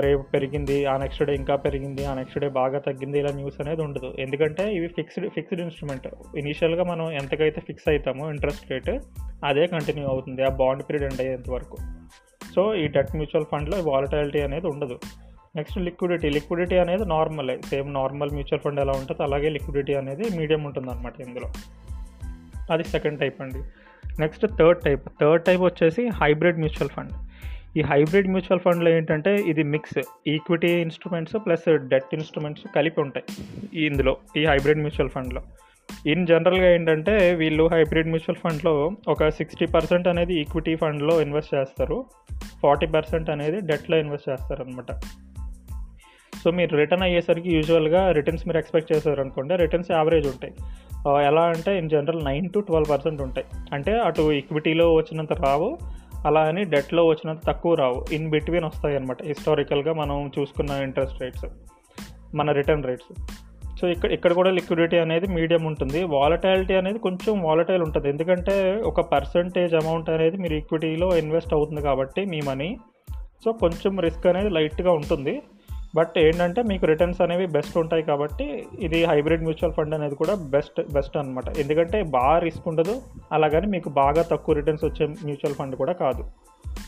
రేపు 0.00 0.22
పెరిగింది 0.22 0.76
ఆ 0.84 0.96
నెక్స్ట్ 0.96 1.22
డే 1.24 1.34
ఇంకా 1.34 1.56
పెరిగింది 1.56 2.04
ఆ 2.04 2.14
నెక్స్ట్ 2.14 2.38
డే 2.38 2.48
బాగా 2.48 2.78
తగ్గింది 2.78 3.18
ఇలా 3.18 3.32
న్యూస్ 3.32 3.58
అనేది 3.60 3.82
ఉండదు. 3.82 4.14
ఎందుకంటే 4.18 4.74
ఇవి 4.74 4.88
ఫిక్స్డ్ 4.88 5.30
ఫిక్స్డ్ 5.30 5.60
ఇన్స్ట్రుమెంట్ 5.60 6.08
ఇనీషియల్గా 6.36 6.84
మనం 6.84 7.12
ఎంతకైతే 7.12 7.60
ఫిక్స్ 7.60 7.88
అవుతామో 7.88 8.30
ఇంట్రెస్ట్ 8.30 8.72
రేట్ 8.72 8.90
అదే 9.44 9.66
కంటిన్యూ 9.66 10.06
అవుతుంది. 10.06 10.42
ఆ 10.42 10.48
బాండ్ 10.48 10.82
పీరియడ్ 10.82 11.06
ఎండ్ 11.10 11.20
అయ్యేంత 11.20 11.50
వరకు. 11.50 11.78
సో 12.54 12.74
ఈ 12.74 12.86
డెట్ 12.86 13.14
మ్యూచువల్ 13.16 13.46
ఫండ్లో 13.52 13.78
వాలటాలిటీ 13.90 14.40
అనేది 14.40 14.66
ఉండదు. 14.66 14.98
Next 15.56 15.78
liquidity. 15.78 16.30
లిక్విడిటీ 16.30 16.76
అనేది 16.76 17.04
నార్మలే. 17.04 17.58
సేమ్ 17.70 17.94
నార్మల్ 17.94 18.30
మ్యూచువల్ 18.30 18.60
ఫండ్ 18.60 18.80
ఎలా 18.80 18.92
ఉంటుందో 18.92 19.24
అలాగే 19.24 19.48
లిక్విడిటీ 19.48 19.94
అనేది 19.94 20.36
మీడియం 20.36 20.64
ఉంటుంది 20.64 20.90
అనమాట 20.90 21.20
ఇందులో. 21.20 21.52
అది 22.72 22.84
సెకండ్ 22.84 23.20
టైప్ 23.20 23.42
అండి. 23.42 23.58
Next 24.20 24.46
third 24.46 24.80
type. 24.80 25.08
Third 25.20 25.44
type 25.44 25.60
వచ్చేసి 25.60 26.08
హైబ్రిడ్ 26.08 26.56
మ్యూచువల్ 26.56 26.88
ఫండ్. 26.88 27.12
ఈ 27.78 27.80
హైబ్రిడ్ 27.80 28.28
మ్యూచువల్ 28.28 28.60
ఫండ్లో 28.60 28.90
ఏంటంటే 28.90 29.36
ఇది 29.36 29.62
mix 29.62 29.98
equity 30.26 30.68
instruments 30.68 31.36
plus 31.46 31.78
debt 31.78 32.14
instruments 32.14 32.64
కలిపి 32.76 33.00
ఉంటాయి 33.00 33.26
ఇందులో 33.86 34.16
ఈ 34.36 34.44
హైబ్రిడ్ 34.44 34.78
మ్యూచువల్ 34.78 35.10
ఫండ్లో. 35.10 35.42
ఇన్ 36.06 36.26
జనరల్గా 36.26 36.74
ఏంటంటే 36.74 37.34
వీళ్ళు 37.34 37.68
హైబ్రిడ్ 37.72 38.08
మ్యూచువల్ 38.08 38.36
ఫండ్లో 38.36 38.90
ఒక 39.08 39.28
సిక్స్టీ 39.28 39.66
పర్సెంట్ 39.66 40.08
అనేది 40.08 40.40
ఈక్విటీ 40.40 40.76
ఫండ్లో 40.76 41.20
ఇన్వెస్ట్ 41.20 41.54
చేస్తారు. 41.54 42.04
ఫార్టీ 42.62 42.86
పర్సెంట్ 42.86 43.30
అనేది 43.30 43.60
డెట్లో 43.60 43.98
ఇన్వెస్ట్ 43.98 44.28
చేస్తారు 44.28 44.62
అనమాట 44.62 44.92
సో 46.42 46.48
మీరు 46.58 46.72
రిటర్న్ 46.80 47.04
అయ్యేసరికి 47.06 47.50
యూజువల్గా 47.56 48.02
రిటర్న్స్ 48.18 48.44
మీరు 48.48 48.58
ఎక్స్పెక్ట్ 48.62 48.92
చేశారు 48.92 49.20
అనుకోండి 49.24 49.54
రిటర్న్స్ 49.62 49.90
యావరేజ్ 49.98 50.26
ఉంటాయి 50.32 50.54
ఎలా 51.28 51.42
అంటే 51.54 51.72
in 51.80 51.90
general 51.94 52.22
nine 52.28 52.46
to 52.54 52.58
twelve 52.68 52.90
percent 52.92 53.20
ఉంటాయి. 53.26 53.46
అంటే 53.76 53.92
అటు 54.06 54.22
ఈక్విటీలో 54.38 54.86
వచ్చినంత 54.94 55.32
రావు 55.46 55.68
అలా 56.28 56.40
అని 56.50 56.62
డెట్లో 56.72 57.02
వచ్చినంత 57.08 57.40
తక్కువ 57.48 57.74
రావు. 57.80 57.98
ఇన్ 58.16 58.30
బిట్వీన్ 58.30 58.64
వస్తాయి 58.64 58.96
అనమాట 58.96 59.20
హిస్టారికల్గా 59.30 59.92
మనం 60.00 60.16
చూసుకున్న 60.38 60.70
ఇంట్రెస్ట్ 60.86 61.20
రేట్స్ 61.22 61.46
మన 62.38 62.50
రిటర్న్ 62.58 62.86
రేట్స్ 62.88 63.12
సో 63.80 63.86
ఇక్కడ 63.94 64.10
ఇక్కడ 64.16 64.32
కూడా 64.38 64.50
లిక్విడిటీ 64.50 64.96
అనేది 65.04 65.26
మీడియం 65.34 65.62
ఉంటుంది. 65.70 66.00
వాలటాలిటీ 66.14 66.74
అనేది 66.74 66.98
కొంచెం 67.06 67.34
వాలటైల్ 67.48 67.82
ఉంటుంది. 67.86 68.08
ఎందుకంటే 68.08 68.54
ఒక 68.90 69.00
పర్సంటేజ్ 69.12 69.74
అమౌంట్ 69.82 70.10
అనేది 70.10 70.36
మీరు 70.44 70.54
ఈక్విటీలో 70.60 71.08
ఇన్వెస్ట్ 71.22 71.54
అవుతుంది 71.54 71.82
కాబట్టి 71.88 72.24
మీ 72.32 72.40
మనీ 72.48 72.70
సో 73.44 73.52
కొంచెం 73.62 73.92
రిస్క్ 74.06 74.26
అనేది 74.32 74.50
లైట్గా 74.56 74.92
ఉంటుంది. 75.00 75.34
బట్ 75.98 76.16
ఏంటంటే 76.24 76.60
మీకు 76.70 76.84
రిటర్న్స్ 76.90 77.20
అనేవి 77.24 77.46
బెస్ట్ 77.56 77.76
ఉంటాయి 77.82 78.02
కాబట్టి 78.10 78.46
ఇది 78.86 78.98
హైబ్రిడ్ 79.10 79.44
మ్యూచువల్ 79.46 79.74
ఫండ్ 79.76 79.94
అనేది 79.96 80.16
కూడా 80.22 80.34
బెస్ట్ 80.54 80.80
బెస్ట్ 80.94 81.18
అనమాట 81.20 81.58
ఎందుకంటే 81.62 81.98
బాగా 82.16 82.36
రిస్క్ 82.46 82.66
ఉండదు 82.72 82.94
అలాగని 83.36 83.68
మీకు 83.74 83.90
బాగా 84.02 84.22
తక్కువ 84.32 84.56
రిటర్న్స్ 84.58 84.84
వచ్చే 84.88 85.06
మ్యూచువల్ 85.26 85.56
ఫండ్ 85.60 85.76
కూడా 85.76 85.94
కాదు. 86.04 86.24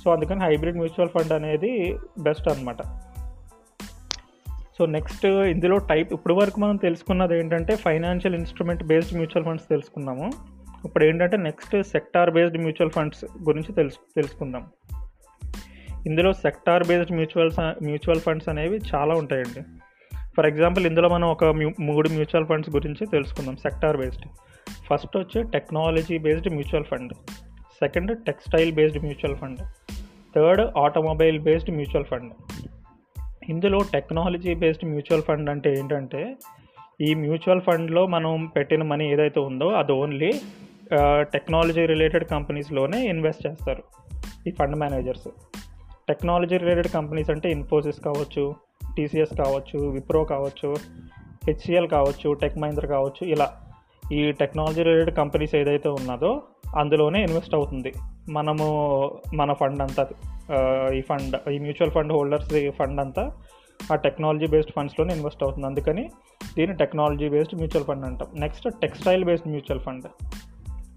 సో 0.03 0.09
అందుకని 0.15 0.43
హైబ్రిడ్ 0.47 0.81
మ్యూచువల్ 0.83 1.13
ఫండ్ 1.15 1.33
అనేది 1.39 1.73
బెస్ట్ 2.27 2.49
అనమాట 2.53 2.83
సో 4.77 4.87
నెక్స్ట్ 4.97 5.27
ఇందులో 5.55 5.77
టైప్ 5.91 6.11
ఇప్పుడు 6.17 6.35
వరకు 6.35 6.59
మనం 6.61 6.77
తెలుసుకున్నది 6.85 7.35
ఏంటంటే 7.39 7.73
financial 7.87 8.37
instrument 8.39 8.83
based 8.91 9.17
mutual 9.17 9.45
funds 9.49 9.67
తెలుసుకున్నాము. 9.73 10.27
ఇప్పుడు 10.87 11.05
ఏంటంటే 11.05 11.37
next 11.49 11.75
sector 11.93 12.31
based 12.37 12.59
mutual 12.59 12.93
funds 12.95 13.25
గురించి 13.49 13.73
తెలుసు 13.79 13.99
తెలుసుకుందాం. 14.17 14.65
ఇందులో 16.07 16.33
sector 16.33 16.89
based 16.89 17.13
mutual 17.13 17.51
mutual 17.85 18.21
funds 18.21 18.49
అనేవి 18.49 18.81
చాలా 18.95 19.15
ఉంటాయండి. 19.15 19.61
ఫర్ 20.37 20.47
ఎగ్జాంపుల్ 20.47 20.87
ఇందులో 20.87 21.09
మనం 21.09 21.29
ఒక 21.29 21.45
మ్యూ- 21.45 21.73
మూడు 21.81 22.09
మ్యూచువల్ 22.09 22.47
ఫండ్స్ 22.47 22.71
గురించి 22.71 23.07
తెలుసుకుందాం 23.07 23.57
సెక్టార్ 23.57 23.97
బేస్డ్. 23.97 24.25
ఫస్ట్ 24.91 25.17
వచ్చి 25.17 25.43
technology 25.43 26.19
based 26.19 26.49
mutual 26.49 26.85
fund. 26.85 27.13
Second 27.53 28.25
textile 28.25 28.73
based 28.73 28.99
mutual 28.99 29.37
fund. 29.37 29.59
Third 30.37 30.79
automobile 30.79 31.41
based 31.41 31.71
mutual 31.71 32.05
fund. 32.05 32.33
ఇందులో 33.49 33.79
టెక్నాలజీ 33.93 34.55
బేస్డ్ 34.55 34.85
మ్యూచువల్ 34.85 35.23
ఫండ్ 35.23 35.51
అంటే 35.51 35.75
ఏంటంటే 35.79 36.37
ఈ 37.01 37.15
మ్యూచువల్ 37.15 37.61
ఫండ్లో 37.61 38.07
మనం 38.07 38.53
పెట్టిన 38.57 38.83
మనీ 38.83 39.13
ఏదైతే 39.13 39.41
ఉందో 39.41 39.69
అది 39.69 39.93
ఓన్లీ 39.93 40.33
టెక్నాలజీ 41.21 41.87
రిలేటెడ్ 41.87 42.25
కంపెనీస్లోనే 42.25 43.05
ఇన్వెస్ట్ 43.07 43.47
చేస్తారు 43.47 43.83
ఈ 44.49 44.51
fund 44.51 44.79
managers. 44.79 45.29
Technology 46.09 46.57
related 46.57 46.89
companies 46.89 47.31
అంటే 47.31 47.51
ఇన్ఫోసిస్ 47.51 48.01
కావచ్చు 48.01 48.55
టీసీఎస్ 48.97 49.35
కావచ్చు 49.43 49.79
విప్రో 49.91 50.25
కావచ్చు 50.25 50.71
హెచ్సిఎల్ 51.47 51.89
కావచ్చు 51.89 52.33
టెక్ 52.33 52.59
మహీంద్ర 52.59 52.87
కావచ్చు 52.87 53.23
ఇలా 53.27 53.49
ఈ 54.13 54.33
టెక్నాలజీ 54.33 54.83
రిలేటెడ్ 54.83 55.17
కంపెనీస్ 55.17 55.55
ఏదైతే 55.55 55.89
ఉన్నదో 55.89 56.43
అందులోనే 56.79 57.23
ఇన్వెస్ట్ 57.23 57.55
అవుతుంది. 57.55 57.93
మనము 58.31 58.67
మన 59.35 59.53
ఫండ్ 59.53 59.83
అంతా 59.83 60.03
ఈ 60.99 61.01
ఫండ్ 61.01 61.49
ఈ 61.51 61.59
మ్యూచువల్ 61.59 61.91
ఫండ్ 61.91 62.13
హోల్డర్స్ 62.13 62.51
ఫండ్ 62.79 63.01
అంతా 63.01 63.25
ఆ 63.93 63.95
టెక్నాలజీ 63.95 64.47
బేస్డ్ 64.47 64.73
ఫండ్స్లోనే 64.73 65.13
ఇన్వెస్ట్ 65.15 65.43
అవుతుంది. 65.43 65.67
అందుకని 65.67 66.05
దీన్ని 66.57 66.77
టెక్నాలజీ 66.77 67.29
బేస్డ్ 67.29 67.55
మ్యూచువల్ 67.55 67.85
ఫండ్ 67.85 68.05
అంటాం. 68.05 68.29
Next 68.41 68.67
textile 68.81 69.25
based 69.25 69.49
mutual 69.49 69.83
fund. 69.87 70.09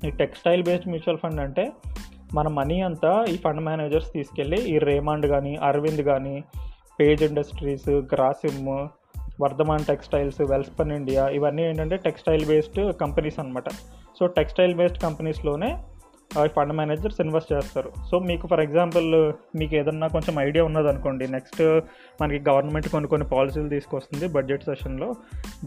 ఈ 0.07 0.09
టెక్స్టైల్ 0.21 0.63
బేస్డ్ 0.63 0.87
మ్యూచువల్ 0.87 1.17
ఫండ్ 1.17 1.41
అంటే 1.41 1.71
మన 2.33 2.47
మనీ 2.57 2.77
అంతా 2.81 3.11
ఈ 3.33 3.35
ఫండ్ 3.37 3.63
మేనేజర్స్ 3.65 4.13
తీసుకెళ్ళి 4.13 4.59
ఈ 4.73 4.75
రేమాండ్ 4.89 5.25
కానీ 5.27 5.53
అరవింద్ 5.69 6.01
కానీ 6.01 6.35
Page 6.99 7.23
Industries 7.23 7.89
Grasim 8.13 8.67
Vardhman 9.41 9.87
Textiles 9.89 10.41
Welspun 10.51 10.91
India 10.91 11.23
ఇవన్నీ 11.37 11.63
ఏంటంటే 11.69 11.97
టెక్స్టైల్ 12.07 12.45
బేస్డ్ 12.51 12.81
కంపెనీస్ 13.01 13.39
అనమాట 13.39 13.69
సో 14.19 14.25
టెక్స్టైల్ 14.37 14.77
బేస్డ్ 14.81 15.01
కంపెనీస్లోనే 15.07 15.71
ఫండ్ 16.55 16.73
మేనేజర్స్ 16.77 17.19
ఇన్వెస్ట్ 17.21 17.51
చేస్తారు. 17.53 17.89
సో 18.09 18.15
మీకు 18.19 18.45
ఫర్ 18.51 18.61
ఎగ్జాంపుల్ 18.65 19.07
మీకు 19.59 19.73
ఏదన్నా 19.75 20.07
కొంచెం 20.07 20.35
ఐడియా 20.39 20.63
ఉన్నదనుకోండి 20.65 21.25
నెక్స్ట్ 21.27 21.61
మనకి 22.21 22.39
గవర్నమెంట్ 22.49 22.87
కొన్ని 22.93 23.09
కొన్ని 23.09 23.27
పాలసీలు 23.33 23.69
తీసుకొస్తుంది 23.69 24.27
బడ్జెట్ 24.35 24.65
సెషన్లో 24.69 25.09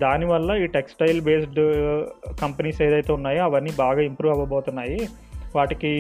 దానివల్ల 0.05 0.57
ఈ 0.63 0.67
టెక్స్టైల్ 0.77 1.21
బేస్డ్ 1.29 1.63
కంపెనీస్ 2.43 2.83
ఏదైతే 2.89 3.13
ఉన్నాయో 3.13 3.45
అవన్నీ 3.45 3.75
బాగా 3.85 4.01
ఇంప్రూవ్ 4.01 4.35
అవ్వబోతున్నాయి. 4.35 4.99
వాటికి 5.57 5.91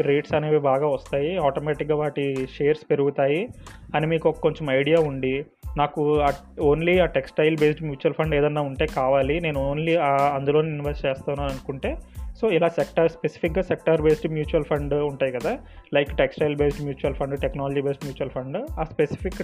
రేట్స్ 0.00 0.34
అనేవి 0.34 0.58
బాగా 0.58 0.86
వస్తాయి. 0.86 1.36
ఆటోమేటిక్గా 1.36 1.96
వాటి 1.96 2.48
షేర్స్ 2.58 2.90
పెరుగుతాయి. 2.90 3.48
అని 3.94 4.06
మీకు 4.06 4.28
ఒక 4.28 4.38
కొంచెం 4.38 4.70
ఐడియా 4.70 4.96
ఉండి 5.00 5.44
నాకు 5.76 6.22
ఓన్లీ 6.60 6.98
ఆ 6.98 7.04
టెక్స్టైల్ 7.04 7.58
బేస్డ్ 7.58 7.82
మ్యూచువల్ 7.82 8.14
ఫండ్ 8.14 8.34
ఏదన్నా 8.34 8.60
ఉంటే 8.60 8.86
కావాలి. 8.86 9.40
నేను 9.40 9.70
ఓన్లీ 9.70 9.96
అందులో 10.34 10.60
ఇన్వెస్ట్ 10.60 11.06
చేస్తాను 11.06 11.42
అనుకుంటే 11.42 11.96
సో 12.40 12.50
ఇలా 12.50 12.68
సెక్టార్ 12.68 13.10
స్పెసిఫిక్గా 13.10 13.62
సెక్టార్ 13.62 14.02
బేస్డ్ 14.02 14.32
మ్యూచువల్ 14.32 14.64
ఫండ్ 14.64 14.94
ఉంటాయి 14.94 15.32
కదా. 15.32 15.58
Like 15.94 16.16
textile 16.16 16.56
based 16.56 16.82
mutual 16.82 17.14
fund 17.14 17.40
technology 17.40 17.80
based 17.80 18.04
mutual 18.04 18.30
fund 18.30 18.80
ఆ 18.80 18.84
స్పెసిఫిక్ 18.84 19.42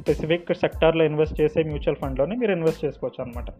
స్పెసిఫిక్ 0.00 0.52
సెక్టార్లో 0.54 1.04
ఇన్వెస్ట్ 1.04 1.40
చేసే 1.40 1.62
మ్యూచువల్ 1.62 2.00
ఫండ్లోనే 2.02 2.36
మీరు 2.42 2.52
ఇన్వెస్ట్ 2.52 2.84
చేసుకోవచ్చు 2.84 3.20
అనమాట 3.24 3.50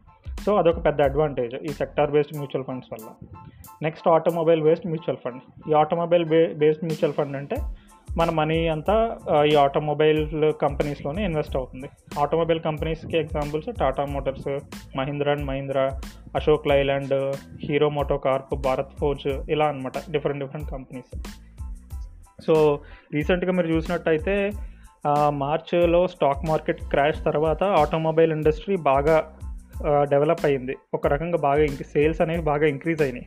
సో 0.45 0.57
అదొక 0.57 0.79
పెద్ద 0.87 1.01
అడ్వాంటేజ్ 1.03 1.55
ఈ 1.55 1.73
సెక్టార్ 1.81 2.11
బేస్డ్ 2.11 2.37
మ్యూచువల్ 2.37 2.65
ఫండ్స్ 2.65 2.91
వల్ల. 2.93 3.09
Next 3.83 4.09
automobile 4.09 4.63
based 4.63 4.87
mutual 4.87 5.21
fund. 5.25 5.43
ఈ 5.71 5.73
ఆటోమొబైల్ 5.73 6.25
బే 6.25 6.41
బేస్డ్ 6.63 6.85
మ్యూచువల్ 6.85 7.15
ఫండ్ 7.19 7.37
అంటే 7.37 7.57
మన 8.19 8.31
మనీ 8.31 8.59
అంతా 8.69 8.95
ఈ 9.51 9.55
ఆటోమొబైల్ 9.55 10.21
కంపెనీస్లోనే 10.63 11.25
ఇన్వెస్ట్ 11.25 11.57
అవుతుంది. 11.57 11.89
ఆటోమొబైల్ 12.19 12.61
కంపెనీస్కి 12.61 13.17
examples 13.19 13.69
Tata 13.81 14.05
Motors 14.05 14.49
Mahindra 14.97 15.33
and 15.33 15.47
Mahindra 15.47 15.85
Ashok 16.35 16.69
Leyland 16.69 17.17
Hero 17.65 17.89
MotoCorp 18.19 18.55
Bharat 18.69 18.95
Forge 19.01 19.27
ఇలా 19.27 19.67
అనమాట 19.67 19.99
డిఫరెంట్ 20.11 20.43
డిఫరెంట్ 20.45 20.71
కంపెనీస్. 20.71 21.13
సో 22.47 22.55
రీసెంట్గా 23.13 23.53
మీరు 23.53 23.67
చూసినట్టయితే 23.67 24.51
మార్చ్లో 25.43 26.01
స్టాక్ 26.07 26.47
మార్కెట్ 26.49 26.83
క్రాష్ 26.83 27.21
తర్వాత 27.25 27.63
ఆటోమొబైల్ 27.63 28.33
ఇండస్ట్రీ 28.33 28.77
బాగా 28.77 29.17
డెవలప్ 30.13 30.45
అయింది 30.45 30.75
ఒక 30.95 31.07
రకంగా 31.07 31.39
బాగా 31.39 31.63
ఇంక 31.63 31.83
సేల్స్ 31.83 32.21
అనేవి 32.21 32.43
బాగా 32.43 32.67
ఇంక్రీజ్ 32.67 33.03
అయినాయి. 33.03 33.27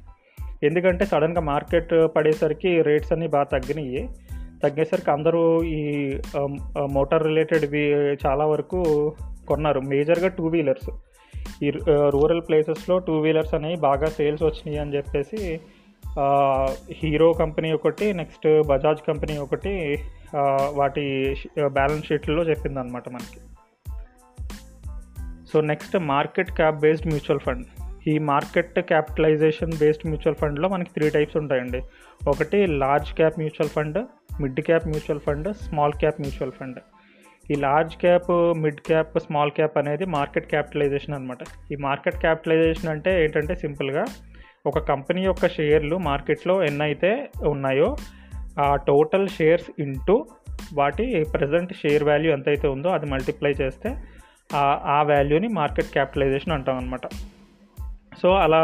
ఎందుకంటే 0.64 1.06
సడన్గా 1.06 1.42
మార్కెట్ 1.42 1.94
పడేసరికి 2.16 2.82
రేట్స్ 2.82 3.14
అన్నీ 3.14 3.28
బాగా 3.28 3.44
తగ్గినాయి. 3.44 4.10
తగ్గేసరికి 4.64 5.12
అందరూ 5.12 5.64
ఈ 5.64 5.82
మోటార్ 6.92 7.24
రిలేటెడ్వి 7.24 7.84
చాలా 8.26 8.46
వరకు 8.46 8.80
కొన్నారు. 9.48 9.80
మేజర్గా 9.80 10.28
టూ 10.28 10.48
వీలర్స్. 10.48 10.90
ఈ 11.64 11.70
రూరల్ 12.16 12.42
ప్లేసెస్లో 12.48 13.00
టూ 13.00 13.14
వీలర్స్ 13.20 13.54
అనేవి 13.54 13.78
బాగా 13.80 14.06
సేల్స్ 14.06 14.44
వచ్చినాయి 14.44 14.80
అని 14.80 14.96
చెప్పేసి 14.96 15.40
హీరో 16.92 17.34
కంపెనీ 17.34 17.72
ఒకటి 17.72 18.14
నెక్స్ట్ 18.14 18.48
బజాజ్ 18.68 19.02
కంపెనీ 19.08 19.38
ఒకటి 19.38 19.74
వాటి 20.72 21.36
బ్యాలెన్స్ 21.68 22.08
షీట్లో 22.08 22.44
చెప్పింది 22.44 22.80
అనమాట 22.80 23.10
మనకి. 23.10 23.40
So 25.54 25.62
next 25.62 25.98
market 25.98 26.52
cap 26.52 26.80
based 26.80 27.08
mutual 27.08 27.40
fund. 27.40 27.66
ఈ 28.08 28.18
మార్కెట్ 28.18 28.80
క్యాపిటలైజేషన్ 28.80 29.74
బేస్డ్ 29.80 30.06
మ్యూచువల్ 30.08 30.36
ఫండ్లో 30.36 30.70
మనకి 30.70 30.90
త్రీ 30.98 31.10
టైప్స్ 31.10 31.38
ఉంటాయండి. 31.38 31.82
ఒకటి 32.28 32.68
large 32.68 33.14
cap 33.14 33.40
mutual 33.40 33.70
fund 33.70 34.00
mid 34.42 34.62
cap 34.62 34.88
mutual 34.88 35.20
fund 35.20 35.56
small 35.56 35.94
cap 35.94 36.22
mutual 36.22 36.52
fund. 36.52 36.80
ఈ 37.52 37.56
large 37.56 37.96
cap 37.96 38.32
mid 38.58 38.82
cap 38.88 39.20
small 39.20 39.52
cap 39.52 39.78
అనేది 39.78 40.06
market 40.06 40.50
capitalization 40.50 41.16
అనమాట 41.16 41.72
ఈ 41.72 41.76
market 41.76 42.16
capitalisation 42.16 42.90
అంటే 42.90 43.24
ఏంటంటే 43.24 43.56
సింపుల్గా 43.56 44.06
ఒక 44.66 44.80
కంపెనీ 44.80 45.24
యొక్క 45.24 45.48
షేర్లు 45.48 45.98
మార్కెట్లో 45.98 46.64
ఎన్నైతే 46.64 47.30
ఉన్నాయో 47.48 47.96
ఆ 48.60 48.76
టోటల్ 48.76 49.30
షేర్స్ 49.30 49.82
ఇంటూ 49.82 50.26
వాటి 50.74 51.26
ప్రజెంట్ 51.34 51.74
షేర్ 51.74 52.04
వాల్యూ 52.04 52.32
ఎంతైతే 52.32 52.68
ఉందో 52.68 52.90
అది 52.90 53.06
మల్టిప్లై 53.06 53.52
చేస్తే 53.52 53.96
ఆ 54.86 55.02
వాల్యూని 55.02 55.48
మార్కెట్ 55.48 55.88
క్యాపిటలైజేషన్ 55.88 56.54
అంటాం 56.54 56.78
అనమాట 56.78 57.08
సో 58.22 58.36
అలా 58.36 58.62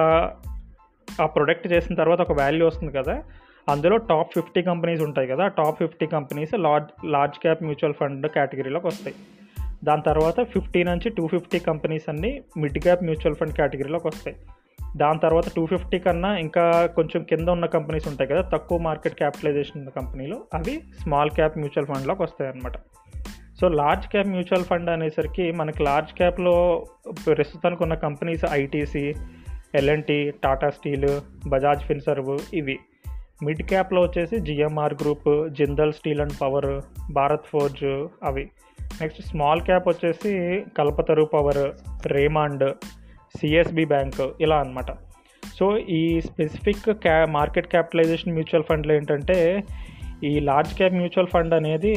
ఆ 1.21 1.25
ప్రొడక్ట్ 1.25 1.67
చేసిన 1.67 1.95
తర్వాత 1.95 2.21
ఒక 2.21 2.31
వాల్యూ 2.31 2.67
వస్తుంది 2.67 2.93
కదా 2.93 3.23
అందులో 3.69 3.97
టాప్ 3.97 4.33
ఫిఫ్టీ 4.33 4.61
కంపెనీస్ 4.61 5.01
ఉంటాయి 5.01 5.27
కదా 5.27 5.47
top 5.47 5.79
fifty 5.79 6.05
companies 6.05 6.59
large 6.59 7.05
large 7.05 7.39
cap 7.39 7.63
mutual 7.63 7.93
fund 7.93 8.27
కేటగిరీలోకి 8.27 8.87
వస్తాయి. 8.87 9.15
దాని 9.83 10.01
తర్వాత 10.01 10.43
ఫిఫ్టీ 10.43 10.83
నుంచి 10.83 11.09
టూ 11.09 11.27
ఫిఫ్టీ 11.27 11.59
కంపెనీస్ 11.59 12.09
అన్నీ 12.09 12.41
మిడ్ 12.57 12.79
క్యాప్ 12.79 13.03
మ్యూచువల్ 13.03 13.35
ఫండ్ 13.35 13.53
కేటగిరీలోకి 13.53 14.07
వస్తాయి. 14.07 14.37
దాని 14.95 15.19
తర్వాత 15.19 15.43
టూ 15.55 15.65
ఫిఫ్టీ 15.65 15.99
కన్నా 15.99 16.37
ఇంకా 16.37 16.85
కొంచెం 16.85 17.23
కింద 17.23 17.49
ఉన్న 17.49 17.65
కంపెనీస్ 17.65 18.07
ఉంటాయి 18.07 18.29
కదా 18.29 18.41
తక్కువ 18.41 18.77
మార్కెట్ 18.77 19.15
క్యాపిటలైజేషన్ 19.15 19.77
ఉన్న 19.77 19.89
కంపెనీలు 19.89 20.41
అవి 20.53 20.83
స్మాల్ 21.01 21.29
క్యాప్ 21.29 21.57
మ్యూచువల్ 21.57 21.87
ఫండ్లోకి 21.87 22.23
వస్తాయి 22.23 22.51
అన్నమాట. 22.51 22.73
So 23.61 23.67
large 23.67 24.07
cap 24.07 24.27
mutual 24.27 24.63
fund 24.63 24.89
అనేసరికి 24.89 25.51
మనకి 25.51 25.83
లార్జ్ 25.83 26.13
క్యాప్లో 26.13 26.85
ప్రస్తుతానికి 27.25 27.83
ఉన్న 27.83 27.93
companies 27.93 28.45
ITC 28.51 29.13
LNT 29.75 30.31
Tata 30.43 30.69
Steel 30.69 31.21
Bajaj 31.49 31.83
Finserv 31.83 32.39
ఇవి. 32.53 32.79
మిడ్ 33.43 33.63
క్యాప్లో 33.63 34.01
వచ్చేసి 34.01 34.39
GMR 34.39 34.93
group 34.93 35.49
Jindal 35.49 35.93
Steel 35.93 36.21
and 36.21 36.41
Power 36.41 36.81
Bharat 37.11 37.45
Forge 37.45 38.07
అవి. 38.23 38.43
నెక్స్ట్ 39.01 39.21
స్మాల్ 39.21 39.61
క్యాప్ 39.61 39.87
వచ్చేసి 39.87 40.63
Kalpataru 40.77 41.23
Power 41.23 41.63
Raymond 42.07 42.63
CSB 43.39 43.85
Bank 43.85 44.21
ఇలా 44.41 44.57
అనమాట 44.59 44.91
సో 45.57 45.77
ఈ 45.77 46.21
స్పెసిఫిక్ 46.21 46.85
క్యా 46.89 47.25
మార్కెట్ 47.25 47.67
క్యాపిటలైజేషన్ 47.67 48.33
మ్యూచువల్ 48.33 48.63
ఫండ్లో 48.69 48.93
ఏంటంటే 48.93 49.63
ఈ 50.23 50.39
లార్జ్ 50.39 50.73
క్యాప్ 50.73 50.93
మ్యూచువల్ 50.93 51.27
ఫండ్ 51.27 51.53
అనేది 51.53 51.93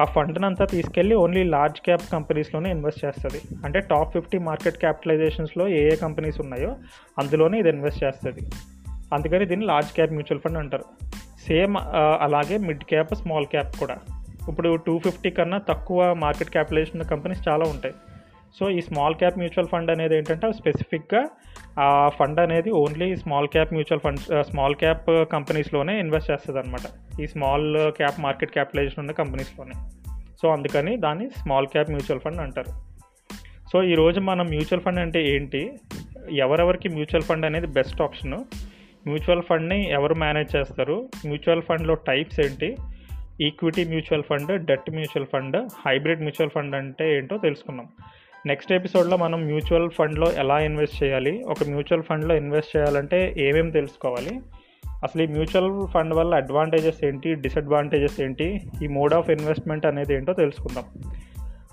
ఆ 0.00 0.04
ఫండ్ని 0.04 0.46
అంతా 0.46 0.64
తీసుకెళ్ళి 0.64 1.14
ఓన్లీ 1.14 1.42
లార్జ్ 1.42 1.80
క్యాప్ 1.80 2.12
కంపెనీస్లోనే 2.12 2.70
ఇన్వెస్ట్ 2.70 3.04
చేస్తుంది. 3.04 3.40
అంటే 3.64 3.78
టాప్ 3.80 4.12
ఫిఫ్టీ 4.12 4.38
మార్కెట్ 4.38 4.78
క్యాపిటలైజేషన్స్లో 4.78 5.68
ఏ 5.68 5.80
ఏ 5.92 5.96
కంపెనీస్ 5.96 6.40
ఉన్నాయో 6.40 6.76
అందులోనే 7.18 7.58
ఇది 7.58 7.68
ఇన్వెస్ట్ 7.68 8.04
చేస్తుంది. 8.04 8.44
అందుకని 9.14 9.44
దీన్ని 9.44 9.66
లార్జ్ 9.66 9.92
క్యాప్ 9.92 10.10
మ్యూచువల్ 10.10 10.40
ఫండ్ 10.40 10.58
అంటారు. 10.58 10.84
సేమ్ 11.46 11.76
అలాగే 12.20 12.58
మిడ్ 12.58 12.84
క్యాప్ 12.84 13.14
స్మాల్ 13.14 13.46
క్యాప్ 13.46 13.78
కూడా. 13.78 13.96
ఇప్పుడు 14.48 14.76
టూ 14.76 14.98
ఫిఫ్టీ 14.98 15.30
కన్నా 15.30 15.58
తక్కువ 15.58 16.14
మార్కెట్ 16.14 16.50
క్యాపిటలైజేషన్ 16.50 17.10
కంపెనీస్ 17.10 17.48
చాలా 17.48 17.64
ఉంటాయి. 17.70 17.94
సో 18.56 18.70
ఈ 18.70 18.80
స్మాల్ 18.80 19.14
క్యాప్ 19.14 19.38
మ్యూచువల్ 19.38 19.68
ఫండ్ 19.68 19.90
అనేది 19.90 20.16
ఏంటంటే 20.16 20.52
స్పెసిఫిక్గా 20.52 21.24
ఆ 21.80 22.08
ఫండ్ 22.08 22.40
అనేది 22.40 22.70
only 22.70 23.16
small 23.16 23.48
cap 23.48 23.72
mutual 23.72 24.00
fund 24.00 24.44
small 24.44 24.74
cap 24.74 25.24
కంపెనీస్లోనే 25.32 26.00
invest 26.00 26.30
చేస్తుంది 26.30 26.58
అనమాట 26.58 27.20
ఈ 27.20 27.26
స్మాల్ 27.26 27.92
క్యాప్ 27.92 28.20
మార్కెట్ 28.20 28.50
క్యాపిటలైజేషన్ 28.50 28.98
ఉన్న 28.98 29.12
కంపెనీస్లోనే. 29.12 29.72
సో 30.42 30.48
అందుకని 30.48 30.96
దాన్ని 30.96 31.30
స్మాల్ 31.30 31.66
క్యాప్ 31.66 31.90
మ్యూచువల్ 31.90 32.20
ఫండ్ 32.20 32.40
అంటారు. 32.40 32.70
సో 33.72 33.82
ఈరోజు 33.82 34.20
మనం 34.20 34.46
మ్యూచువల్ 34.46 34.80
ఫండ్ 34.80 35.00
అంటే 35.00 35.28
ఏంటి? 35.28 35.72
ఎవరెవరికి 36.32 36.88
మ్యూచువల్ 36.88 37.22
ఫండ్ 37.22 37.46
అనేది 37.46 37.66
బెస్ట్ 37.66 38.02
ఆప్షన్? 38.02 38.34
మ్యూచువల్ 39.08 39.42
ఫండ్ని 39.42 39.90
ఎవరు 39.90 40.14
మేనేజ్ 40.14 40.56
చేస్తారు? 40.56 41.08
మ్యూచువల్ 41.26 41.62
ఫండ్లో 41.62 41.94
టైప్స్ 41.94 42.40
ఏంటి? 42.40 42.76
Equity 43.40 43.84
mutual 43.84 44.22
fund 44.22 44.66
debt 44.66 44.90
mutual 44.90 45.26
fund 45.32 45.56
hybrid 45.86 46.20
mutual 46.20 46.50
fund 46.50 46.74
అంటే 46.74 47.16
ఏంటో 47.16 47.36
తెలుసుకున్నాం 47.36 47.88
నెక్స్ట్ 48.46 48.72
ఎపిసోడ్లో 48.72 49.16
మనం 49.16 49.44
మ్యూచువల్ 49.44 49.90
ఫండ్లో 49.90 50.32
ఎలా 50.32 50.58
ఇన్వెస్ట్ 50.58 51.04
చేయాలి 51.04 51.42
ఒక 51.48 51.56
మ్యూచువల్ 51.64 52.02
ఫండ్లో 52.02 52.34
ఇన్వెస్ట్ 52.34 52.76
చేయాలంటే 52.76 53.34
ఏమేమి 53.38 53.72
తెలుసుకోవాలి 53.72 54.40
అసలు 55.04 55.22
ఈ 55.22 55.26
మ్యూచువల్ 55.26 55.88
ఫండ్ 55.88 56.14
వల్ల 56.14 56.34
అడ్వాంటేజెస్ 56.34 57.04
ఏంటి 57.04 57.34
డిసడ్వాంటేజెస్ 57.34 58.20
ఏంటి 58.20 58.60
ఈ 58.84 58.86
మోడ్ 58.86 59.14
ఆఫ్ 59.14 59.30
ఇన్వెస్ట్మెంట్ 59.30 59.86
అనేది 59.86 60.14
ఏంటో 60.14 60.32
తెలుసుకుందాం. 60.32 60.84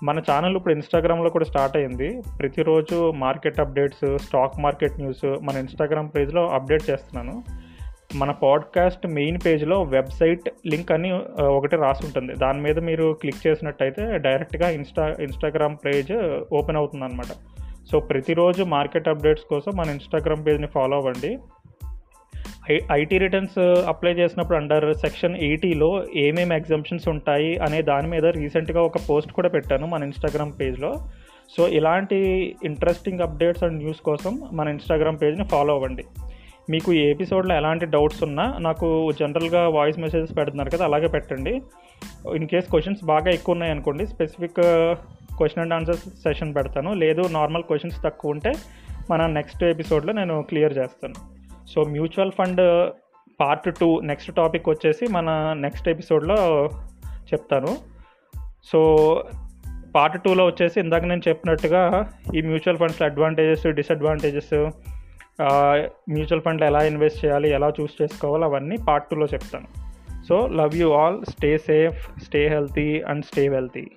మన 0.02 0.18
ఛానల్ 0.18 0.56
ఇప్పుడు 0.56 0.74
ఇన్స్టాగ్రామ్లో 0.74 1.30
కూడా 1.30 1.44
స్టార్ట్ 1.44 1.76
అయింది. 1.76 2.22
ప్రతిరోజు 2.38 3.10
market 3.10 3.60
updates 3.60 4.18
stock 4.18 4.60
market 4.60 4.92
news 4.92 5.36
మన 5.42 5.56
ఇన్స్టాగ్రామ్ 5.56 6.10
పేజ్లో 6.16 6.48
అప్డేట్ 6.48 6.90
చేస్తున్నాను. 6.90 7.65
మన 8.14 8.30
పాడ్కాస్ట్ 8.30 9.06
మెయిన్ 9.06 9.38
పేజ్లో 9.46 9.82
వెబ్సైట్ 9.82 10.50
లింక్ 10.66 10.92
అని 10.92 11.12
ఒకటి 11.42 11.76
రాసి 11.76 12.06
ఉంటుంది. 12.06 12.34
దాని 12.34 12.60
మీద 12.60 12.78
మీరు 12.78 13.16
క్లిక్ 13.20 13.46
చేసినట్టయితే 13.46 14.18
డైరెక్ట్గా 14.18 14.70
ఇన్స్టా 14.70 15.16
ఇన్స్టాగ్రామ్ 15.20 15.76
పేజ్ 15.86 16.12
ఓపెన్ 16.52 16.76
అవుతుంది 16.76 17.04
అనమాట 17.04 17.26
సో 17.90 18.00
ప్రతిరోజు 18.00 18.62
మార్కెట్ 18.62 19.08
అప్డేట్స్ 19.08 19.44
కోసం 19.44 19.72
మన 19.76 19.90
ఇన్స్టాగ్రామ్ 19.90 20.46
పేజ్ని 20.46 20.66
ఫాలో 20.66 20.96
అవ్వండి. 20.96 21.38
ఐ 22.72 22.78
ఐటీ 22.92 23.18
రిటర్న్స్ 23.18 23.58
అప్లై 23.58 24.12
చేసినప్పుడు 24.12 24.56
అండర్ 24.56 24.94
సెక్షన్ 24.94 25.36
ఎయిటీలో 25.36 26.04
ఏమేమి 26.16 26.56
ఎగ్జామ్షన్స్ 26.56 27.08
ఉంటాయి 27.08 27.56
అనే 27.56 27.82
దాని 27.82 28.08
మీద 28.08 28.26
రీసెంట్గా 28.26 28.82
ఒక 28.82 28.94
పోస్ట్ 29.10 29.32
కూడా 29.32 29.48
పెట్టాను 29.48 29.86
మన 29.86 30.02
ఇన్స్టాగ్రామ్ 30.02 30.52
పేజ్లో. 30.60 30.94
సో 31.56 31.68
ఇలాంటి 31.68 32.16
ఇంట్రెస్టింగ్ 32.64 33.20
అప్డేట్స్ 33.20 33.64
అండ్ 33.64 33.76
న్యూస్ 33.76 34.00
కోసం 34.00 34.40
మన 34.52 34.68
ఇన్స్టాగ్రామ్ 34.68 35.18
పేజ్ని 35.22 35.44
ఫాలో 35.44 35.74
అవ్వండి. 35.74 36.04
మీకు 36.70 36.92
ఈ 36.92 36.98
ఎపిసోడ్లో 36.98 37.54
ఎలాంటి 37.54 37.86
డౌట్స్ 37.86 38.22
ఉన్నా 38.22 38.58
నాకు 38.58 39.12
జనరల్గా 39.12 39.68
వాయిస్ 39.68 39.98
మెసేజెస్ 39.98 40.36
పెడుతున్నారు 40.36 40.70
కదా 40.70 40.84
అలాగే 40.84 41.06
పెట్టండి. 41.06 41.62
ఇన్ 42.34 42.48
కేస్ 42.48 42.70
క్వశ్చన్స్ 42.70 43.04
బాగా 43.04 43.30
ఎక్కువ 43.30 43.52
ఉన్నాయి 43.52 43.72
అనుకోండి 43.72 44.06
specific 44.06 44.60
question 45.36 45.58
and 45.58 45.74
answer 45.74 45.96
session 45.96 46.54
పెడతాను. 46.54 46.94
లేదు 46.94 47.28
నార్మల్ 47.30 47.62
క్వశ్చన్స్ 47.62 48.02
తక్కువ 48.02 48.30
ఉంటే 48.30 48.52
మన 49.10 49.26
నెక్స్ట్ 49.26 49.64
ఎపిసోడ్లో 49.64 50.12
నేను 50.12 50.42
క్లియర్ 50.42 50.78
చేస్తాను. 50.78 51.14
So 51.68 51.82
mutual 51.82 52.32
fund 52.32 52.92
part 53.40 53.78
two 53.80 54.00
next 54.00 54.34
topic 54.34 54.68
వచ్చేసి 54.68 55.06
మన 55.12 55.56
నెక్స్ట్ 55.58 55.88
ఎపిసోడ్లో 55.88 56.70
చెప్తాను. 57.32 57.76
సో 58.64 58.80
పార్ట్ 59.94 60.24
టూలో 60.24 60.46
వచ్చేసి 60.46 60.80
ఇందాక 60.80 61.04
నేను 61.04 61.20
చెప్పినట్టుగా 61.28 62.12
ఈ 62.34 62.40
మ్యూచువల్ 62.40 62.76
ఫండ్స్లో 62.76 63.06
అడ్వాంటేజెస్ 63.06 63.66
డిసడ్వాంటేజెస్ 63.66 64.70
మ్యూచువల్ 66.08 66.40
ఫండ్లు 66.40 66.66
ఎలా 66.66 66.82
ఇన్వెస్ట్ 66.82 67.24
చేయాలి 67.24 67.50
ఎలా 67.50 67.72
చూస్ 67.80 68.02
చేసుకోవాలి 68.02 68.44
అవన్నీ 68.44 68.76
పార్ట్ 68.88 69.10
టూలో 69.10 69.26
చెప్తాను. 69.26 69.66
So 70.26 70.46
love 70.46 70.76
you 70.76 70.92
all 70.92 71.24
stay 71.30 71.58
safe 71.58 72.20
stay 72.20 72.48
healthy 72.48 73.00
and 73.00 73.24
stay 73.24 73.48
wealthy. 73.48 73.90